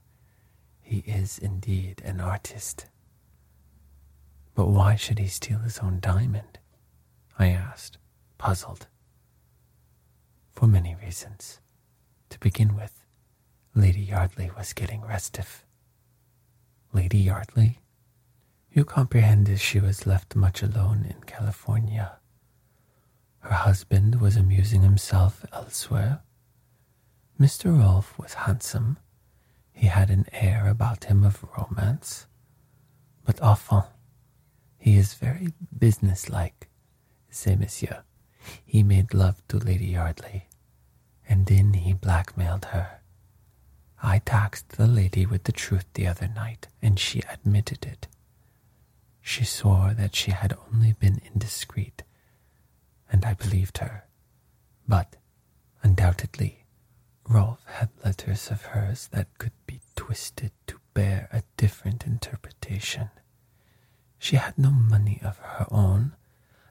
He 0.81 0.99
is 0.99 1.37
indeed 1.37 2.01
an 2.05 2.21
artist. 2.21 2.85
But 4.59 4.71
why 4.71 4.97
should 4.97 5.19
he 5.19 5.27
steal 5.27 5.59
his 5.59 5.79
own 5.79 6.01
diamond? 6.01 6.59
I 7.37 7.47
asked, 7.47 7.97
puzzled. 8.37 8.87
For 10.51 10.67
many 10.67 10.97
reasons. 11.01 11.61
To 12.29 12.39
begin 12.39 12.75
with, 12.75 13.05
Lady 13.73 14.01
Yardley 14.01 14.51
was 14.57 14.73
getting 14.73 14.99
restive. 14.99 15.63
Lady 16.91 17.19
Yardley? 17.19 17.79
You 18.69 18.83
comprehend 18.83 19.47
as 19.47 19.61
she 19.61 19.79
was 19.79 20.05
left 20.05 20.35
much 20.35 20.61
alone 20.61 21.05
in 21.09 21.23
California. 21.23 22.19
Her 23.39 23.55
husband 23.55 24.19
was 24.19 24.35
amusing 24.35 24.81
himself 24.81 25.45
elsewhere. 25.53 26.19
Mr. 27.39 27.79
Rolf 27.79 28.19
was 28.19 28.33
handsome. 28.33 28.97
He 29.71 29.87
had 29.87 30.09
an 30.09 30.25
air 30.33 30.67
about 30.67 31.05
him 31.05 31.23
of 31.23 31.45
romance. 31.57 32.27
But 33.23 33.41
enfin, 33.41 33.85
he 34.79 34.97
is 34.97 35.13
very 35.13 35.53
businesslike, 35.77 36.69
c'est 37.29 37.55
monsieur. 37.55 38.03
He 38.65 38.81
made 38.81 39.13
love 39.13 39.45
to 39.49 39.57
Lady 39.57 39.87
Yardley, 39.87 40.47
and 41.27 41.45
then 41.45 41.73
he 41.73 41.93
blackmailed 41.93 42.65
her. 42.65 43.01
I 44.01 44.19
taxed 44.19 44.69
the 44.69 44.87
lady 44.87 45.25
with 45.25 45.43
the 45.43 45.51
truth 45.51 45.85
the 45.93 46.07
other 46.07 46.29
night, 46.29 46.67
and 46.81 46.97
she 46.97 47.21
admitted 47.29 47.85
it. 47.85 48.07
She 49.21 49.43
swore 49.43 49.93
that 49.93 50.15
she 50.15 50.31
had 50.31 50.57
only 50.71 50.93
been 50.93 51.21
indiscreet, 51.31 52.03
and 53.11 53.25
I 53.25 53.33
believed 53.33 53.79
her. 53.79 54.05
But, 54.87 55.17
undoubtedly, 55.83 56.65
Rolf 57.27 57.63
had 57.65 57.89
letters 58.03 58.49
of 58.49 58.61
hers 58.67 59.09
that 59.11 59.37
could 59.37 59.51
be 59.67 59.81
twisted 59.95 60.51
to 60.67 60.79
bear 60.93 61.27
a 61.31 61.43
different 61.57 62.07
interpretation. 62.07 63.09
She 64.19 64.35
had 64.35 64.57
no 64.57 64.69
money 64.69 65.21
of 65.23 65.37
her 65.37 65.65
own, 65.71 66.15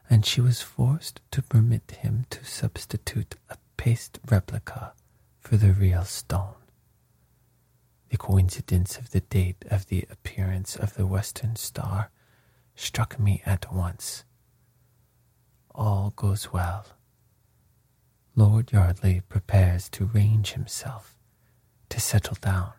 and 0.09 0.25
she 0.25 0.41
was 0.43 0.61
forced 0.61 1.23
to 1.31 1.43
permit 1.43 1.91
him 1.91 2.27
to 2.31 2.45
substitute 2.45 3.37
a 3.49 3.57
paste 3.79 4.19
replica 4.31 4.93
for 5.41 5.57
the 5.57 5.73
real 5.73 6.05
stone. 6.05 6.55
The 8.11 8.19
coincidence 8.19 8.99
of 8.99 9.11
the 9.11 9.23
date 9.23 9.65
of 9.71 9.87
the 9.87 10.07
appearance 10.11 10.77
of 10.77 10.95
the 10.95 11.07
Western 11.07 11.57
Star 11.57 12.11
struck 12.77 13.19
me 13.19 13.43
at 13.47 13.73
once. 13.73 14.25
All 15.75 16.13
goes 16.17 16.53
well. 16.53 16.87
Lord 18.37 18.73
Yardley 18.73 19.23
prepares 19.29 19.89
to 19.91 20.05
range 20.05 20.53
himself, 20.53 21.17
to 21.89 21.99
settle 21.99 22.37
down, 22.41 22.73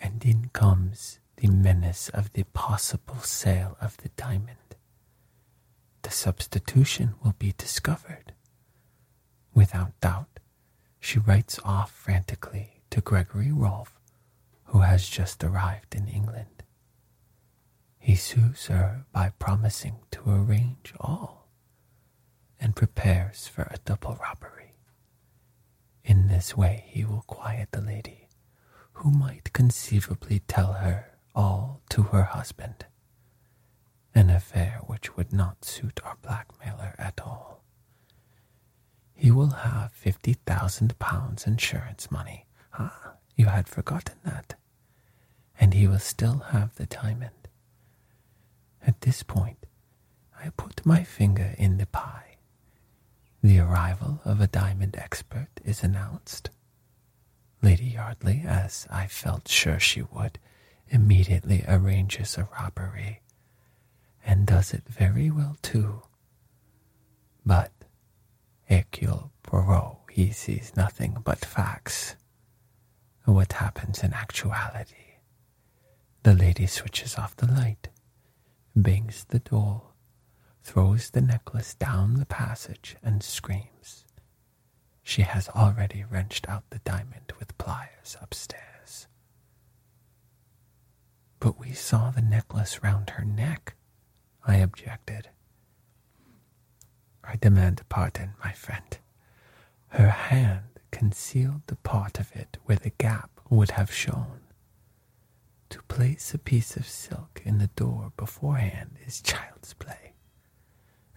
and 0.00 0.24
in 0.24 0.48
comes 0.52 1.18
the 1.42 1.48
menace 1.48 2.08
of 2.10 2.32
the 2.34 2.44
possible 2.54 3.18
sale 3.18 3.76
of 3.80 3.96
the 3.96 4.10
diamond. 4.10 4.76
The 6.02 6.10
substitution 6.12 7.14
will 7.24 7.34
be 7.36 7.52
discovered. 7.58 8.32
Without 9.52 10.00
doubt, 10.00 10.38
she 11.00 11.18
writes 11.18 11.58
off 11.64 11.90
frantically 11.90 12.82
to 12.90 13.00
Gregory 13.00 13.50
Rolf, 13.50 13.98
who 14.66 14.82
has 14.82 15.08
just 15.08 15.42
arrived 15.42 15.96
in 15.96 16.06
England. 16.06 16.62
He 17.98 18.14
sues 18.14 18.66
her 18.66 19.04
by 19.12 19.32
promising 19.40 19.96
to 20.12 20.22
arrange 20.24 20.94
all 21.00 21.48
and 22.60 22.76
prepares 22.76 23.48
for 23.48 23.62
a 23.62 23.78
double 23.84 24.16
robbery. 24.22 24.74
In 26.04 26.28
this 26.28 26.56
way, 26.56 26.84
he 26.86 27.04
will 27.04 27.24
quiet 27.26 27.72
the 27.72 27.80
lady, 27.80 28.28
who 28.92 29.10
might 29.10 29.52
conceivably 29.52 30.38
tell 30.46 30.74
her 30.74 31.11
all 31.34 31.80
to 31.90 32.02
her 32.04 32.22
husband, 32.24 32.86
an 34.14 34.30
affair 34.30 34.80
which 34.86 35.16
would 35.16 35.32
not 35.32 35.64
suit 35.64 36.00
our 36.04 36.16
blackmailer 36.22 36.94
at 36.98 37.20
all. 37.20 37.62
He 39.14 39.30
will 39.30 39.50
have 39.50 39.92
fifty 39.92 40.34
thousand 40.34 40.98
pounds 40.98 41.46
insurance 41.46 42.10
money. 42.10 42.46
Ah, 42.78 43.12
you 43.36 43.46
had 43.46 43.68
forgotten 43.68 44.16
that. 44.24 44.54
And 45.60 45.74
he 45.74 45.86
will 45.86 46.00
still 46.00 46.38
have 46.50 46.74
the 46.74 46.86
diamond. 46.86 47.48
At 48.84 49.02
this 49.02 49.22
point, 49.22 49.66
I 50.42 50.50
put 50.56 50.84
my 50.84 51.04
finger 51.04 51.54
in 51.56 51.78
the 51.78 51.86
pie. 51.86 52.38
The 53.42 53.60
arrival 53.60 54.20
of 54.24 54.40
a 54.40 54.46
diamond 54.48 54.96
expert 54.96 55.48
is 55.64 55.82
announced. 55.82 56.50
Lady 57.62 57.84
Yardley, 57.86 58.42
as 58.44 58.88
I 58.90 59.06
felt 59.06 59.46
sure 59.46 59.78
she 59.78 60.02
would, 60.02 60.38
immediately 60.92 61.64
arranges 61.66 62.36
a 62.36 62.46
robbery, 62.52 63.22
and 64.24 64.46
does 64.46 64.72
it 64.72 64.84
very 64.86 65.30
well 65.30 65.56
too. 65.62 66.02
But 67.44 67.72
Hercule 68.68 69.32
Poirot, 69.42 69.96
he 70.10 70.30
sees 70.30 70.72
nothing 70.76 71.16
but 71.24 71.44
facts. 71.44 72.14
What 73.24 73.54
happens 73.54 74.02
in 74.02 74.12
actuality? 74.12 75.16
The 76.22 76.34
lady 76.34 76.66
switches 76.66 77.16
off 77.16 77.34
the 77.36 77.50
light, 77.50 77.88
bangs 78.76 79.24
the 79.24 79.38
door, 79.40 79.82
throws 80.62 81.10
the 81.10 81.20
necklace 81.20 81.74
down 81.74 82.14
the 82.14 82.26
passage, 82.26 82.96
and 83.02 83.22
screams. 83.22 84.04
She 85.02 85.22
has 85.22 85.48
already 85.48 86.04
wrenched 86.08 86.48
out 86.48 86.64
the 86.70 86.78
diamond 86.80 87.32
with 87.38 87.56
pliers 87.58 88.16
upstairs. 88.20 88.71
But 91.42 91.58
we 91.58 91.72
saw 91.72 92.10
the 92.12 92.22
necklace 92.22 92.84
round 92.84 93.10
her 93.10 93.24
neck, 93.24 93.74
I 94.46 94.58
objected. 94.58 95.30
I 97.24 97.34
demand 97.34 97.82
pardon, 97.88 98.34
my 98.44 98.52
friend. 98.52 98.96
Her 99.88 100.10
hand 100.10 100.78
concealed 100.92 101.62
the 101.66 101.74
part 101.74 102.20
of 102.20 102.30
it 102.36 102.58
where 102.66 102.76
the 102.76 102.90
gap 102.90 103.40
would 103.50 103.72
have 103.72 103.92
shown. 103.92 104.42
To 105.70 105.82
place 105.88 106.32
a 106.32 106.38
piece 106.38 106.76
of 106.76 106.86
silk 106.86 107.42
in 107.44 107.58
the 107.58 107.70
door 107.74 108.12
beforehand 108.16 108.98
is 109.04 109.20
child's 109.20 109.74
play. 109.74 110.12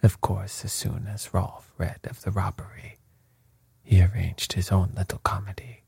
Of 0.02 0.20
course, 0.20 0.64
as 0.64 0.72
soon 0.72 1.06
as 1.06 1.32
Rolf 1.32 1.72
read 1.78 2.00
of 2.02 2.22
the 2.22 2.32
robbery, 2.32 2.98
he 3.84 4.02
arranged 4.02 4.54
his 4.54 4.72
own 4.72 4.92
little 4.96 5.20
comedy, 5.20 5.84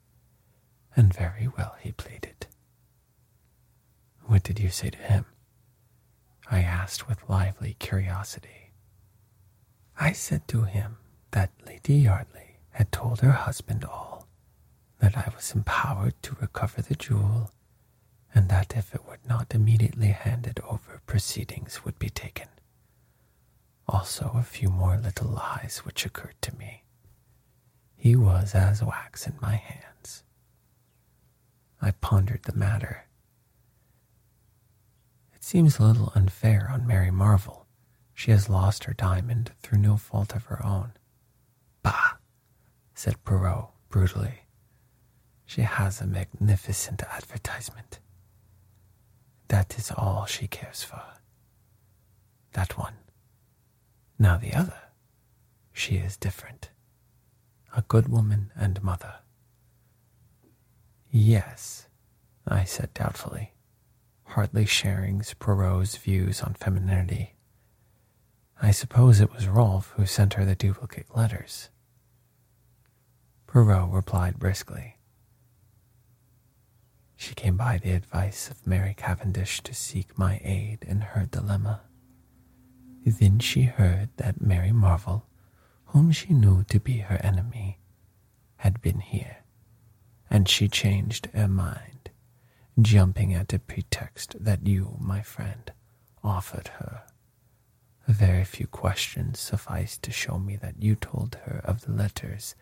and 0.94 1.12
very 1.12 1.48
well 1.48 1.74
he 1.81 1.90
played 1.90 2.22
it. 2.24 2.46
What 4.28 4.42
did 4.42 4.58
you 4.60 4.68
say 4.68 4.90
to 4.90 4.98
him? 4.98 5.24
I 6.50 6.60
asked 6.60 7.08
with 7.08 7.30
lively 7.30 7.76
curiosity. 7.78 8.72
I 9.98 10.12
said 10.12 10.46
to 10.48 10.64
him 10.64 10.98
that 11.30 11.50
Lady 11.66 11.94
Yardley 11.94 12.58
had 12.72 12.92
told 12.92 13.20
her 13.20 13.32
husband 13.32 13.86
all, 13.86 14.28
that 14.98 15.16
I 15.16 15.32
was 15.34 15.54
empowered 15.54 16.22
to 16.24 16.36
recover 16.42 16.82
the 16.82 16.94
jewel, 16.94 17.52
and 18.34 18.50
that 18.50 18.76
if 18.76 18.94
it 18.94 19.06
were 19.06 19.18
not 19.26 19.54
immediately 19.54 20.08
handed 20.08 20.60
over, 20.68 21.00
proceedings 21.06 21.86
would 21.86 21.98
be 21.98 22.10
taken. 22.10 22.48
Also, 23.88 24.32
a 24.34 24.42
few 24.42 24.68
more 24.68 24.98
little 24.98 25.30
lies 25.30 25.80
which 25.86 26.04
occurred 26.04 26.36
to 26.42 26.54
me. 26.54 26.84
He 27.96 28.14
was 28.14 28.54
as 28.54 28.84
wax 28.84 29.26
in 29.26 29.38
my 29.40 29.54
hands. 29.56 30.22
I 31.80 31.92
pondered 31.92 32.42
the 32.42 32.52
matter 32.54 33.08
seems 35.48 35.78
a 35.78 35.82
little 35.82 36.12
unfair 36.14 36.68
on 36.70 36.87
Mary 36.87 37.11
Marvell. 37.11 37.66
She 38.12 38.32
has 38.32 38.50
lost 38.50 38.84
her 38.84 38.92
diamond 38.92 39.52
through 39.62 39.78
no 39.78 39.96
fault 39.96 40.34
of 40.34 40.44
her 40.44 40.62
own. 40.62 40.92
Bah, 41.82 42.18
said 42.94 43.24
Poirot 43.24 43.70
brutally. 43.88 44.40
She 45.46 45.62
has 45.62 46.02
a 46.02 46.06
magnificent 46.06 47.02
advertisement. 47.02 47.98
That 49.48 49.78
is 49.78 49.90
all 49.90 50.26
she 50.26 50.48
cares 50.48 50.82
for. 50.82 51.02
That 52.52 52.76
one. 52.76 52.98
Now 54.18 54.37
the 54.37 54.52
other. 54.52 54.82
She 55.72 55.96
is 55.96 56.18
different. 56.18 56.68
A 57.74 57.80
good 57.80 58.08
woman 58.08 58.52
and 58.54 58.82
mother. 58.82 59.14
Yes, 61.11 61.88
I 62.46 62.64
said 62.64 62.92
doubtfully 62.92 63.52
hardly 64.30 64.66
sharing 64.66 65.22
Poirot's 65.38 65.96
views 65.96 66.42
on 66.42 66.54
femininity. 66.54 67.34
I 68.60 68.70
suppose 68.72 69.20
it 69.20 69.32
was 69.32 69.48
Rolf 69.48 69.92
who 69.96 70.04
sent 70.04 70.34
her 70.34 70.44
the 70.44 70.54
duplicate 70.54 71.16
letters. 71.16 71.70
Poirot 73.46 73.90
replied 73.90 74.38
briskly. 74.38 74.96
She 77.16 77.34
came 77.34 77.56
by 77.56 77.78
the 77.78 77.92
advice 77.92 78.50
of 78.50 78.66
Mary 78.66 78.94
Cavendish 78.96 79.60
to 79.62 79.74
seek 79.74 80.18
my 80.18 80.40
aid 80.44 80.84
in 80.86 81.00
her 81.00 81.26
dilemma. 81.26 81.82
Then 83.04 83.38
she 83.38 83.62
heard 83.62 84.10
that 84.18 84.40
Mary 84.40 84.70
Marvell, 84.70 85.26
whom 85.86 86.12
she 86.12 86.34
knew 86.34 86.62
to 86.64 86.78
be 86.78 86.98
her 86.98 87.18
enemy, 87.22 87.78
had 88.56 88.82
been 88.82 89.00
here, 89.00 89.38
and 90.28 90.48
she 90.48 90.68
changed 90.68 91.28
her 91.32 91.48
mind 91.48 92.10
jumping 92.80 93.34
at 93.34 93.52
a 93.52 93.58
pretext 93.58 94.36
that 94.38 94.66
you, 94.66 94.96
my 95.00 95.20
friend, 95.20 95.72
offered 96.22 96.68
her. 96.78 97.02
Very 98.06 98.44
few 98.44 98.66
questions 98.66 99.40
sufficed 99.40 100.02
to 100.02 100.12
show 100.12 100.38
me 100.38 100.56
that 100.56 100.81
you 100.83 100.94
told 100.94 101.37
her 101.44 101.60
of 101.64 101.83
the 101.83 101.92
letters, 101.92 102.54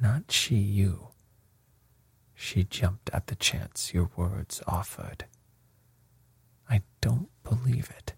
not 0.00 0.30
she 0.30 0.56
you. 0.56 1.08
She 2.34 2.64
jumped 2.64 3.10
at 3.12 3.26
the 3.26 3.34
chance 3.34 3.92
your 3.92 4.10
words 4.16 4.62
offered. 4.66 5.26
I 6.70 6.82
don't 7.00 7.28
believe 7.42 7.90
it, 7.96 8.14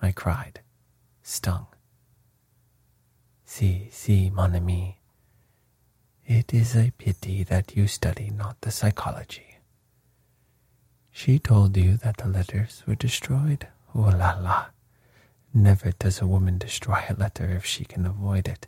I 0.00 0.12
cried, 0.12 0.60
stung. 1.22 1.66
Si, 3.44 3.88
si, 3.90 4.30
mon 4.30 4.54
ami. 4.54 5.00
It 6.26 6.54
is 6.54 6.76
a 6.76 6.92
pity 6.96 7.42
that 7.44 7.76
you 7.76 7.86
study 7.86 8.30
not 8.30 8.60
the 8.60 8.70
psychology 8.70 9.53
she 11.16 11.38
told 11.38 11.76
you 11.76 11.96
that 11.98 12.16
the 12.16 12.26
letters 12.26 12.82
were 12.88 12.96
destroyed? 12.96 13.68
Oh 13.94 14.00
la 14.00 14.36
la. 14.40 14.66
Never 15.54 15.92
does 15.92 16.20
a 16.20 16.26
woman 16.26 16.58
destroy 16.58 17.04
a 17.08 17.14
letter 17.14 17.50
if 17.50 17.64
she 17.64 17.84
can 17.84 18.04
avoid 18.04 18.48
it. 18.48 18.66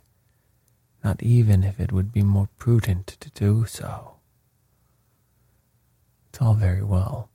Not 1.03 1.21
even 1.21 1.61
if 1.65 1.77
it 1.77 1.91
would 1.91 2.13
be 2.13 2.23
more 2.23 2.47
prudent 2.57 3.07
to 3.19 3.29
do 3.31 3.65
so. 3.65 4.15
It's 6.29 6.41
all 6.41 6.53
very 6.53 6.81
well, 6.83 7.29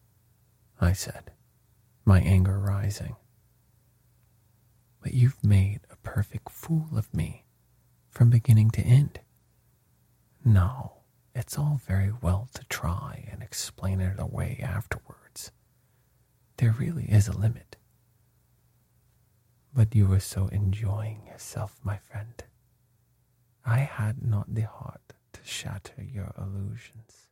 I 0.80 0.94
said, 0.94 1.30
my 2.06 2.20
anger 2.20 2.58
rising. 2.58 3.16
But 5.02 5.12
you've 5.12 5.44
made 5.44 5.80
a 5.90 5.96
perfect 5.96 6.50
fool 6.50 6.88
of 6.96 7.12
me 7.12 7.44
from 8.08 8.30
beginning 8.30 8.70
to 8.70 8.80
end. 8.80 9.20
No, 10.42 11.01
It's 11.34 11.58
all 11.58 11.80
very 11.86 12.12
well 12.20 12.48
to 12.54 12.64
try 12.64 13.28
and 13.30 13.42
explain 13.42 14.00
it 14.00 14.18
away 14.18 14.60
afterwards. 14.62 15.50
There 16.58 16.72
really 16.72 17.04
is 17.06 17.28
a 17.28 17.36
limit. 17.36 17.76
But 19.74 19.94
you 19.94 20.06
were 20.06 20.20
so 20.20 20.48
enjoying 20.48 21.26
yourself, 21.26 21.80
my 21.82 21.96
friend. 21.96 22.42
I 23.64 23.78
had 23.78 24.22
not 24.22 24.54
the 24.54 24.66
heart 24.66 25.14
to 25.32 25.40
shatter 25.44 26.02
your 26.02 26.32
illusions. 26.36 27.28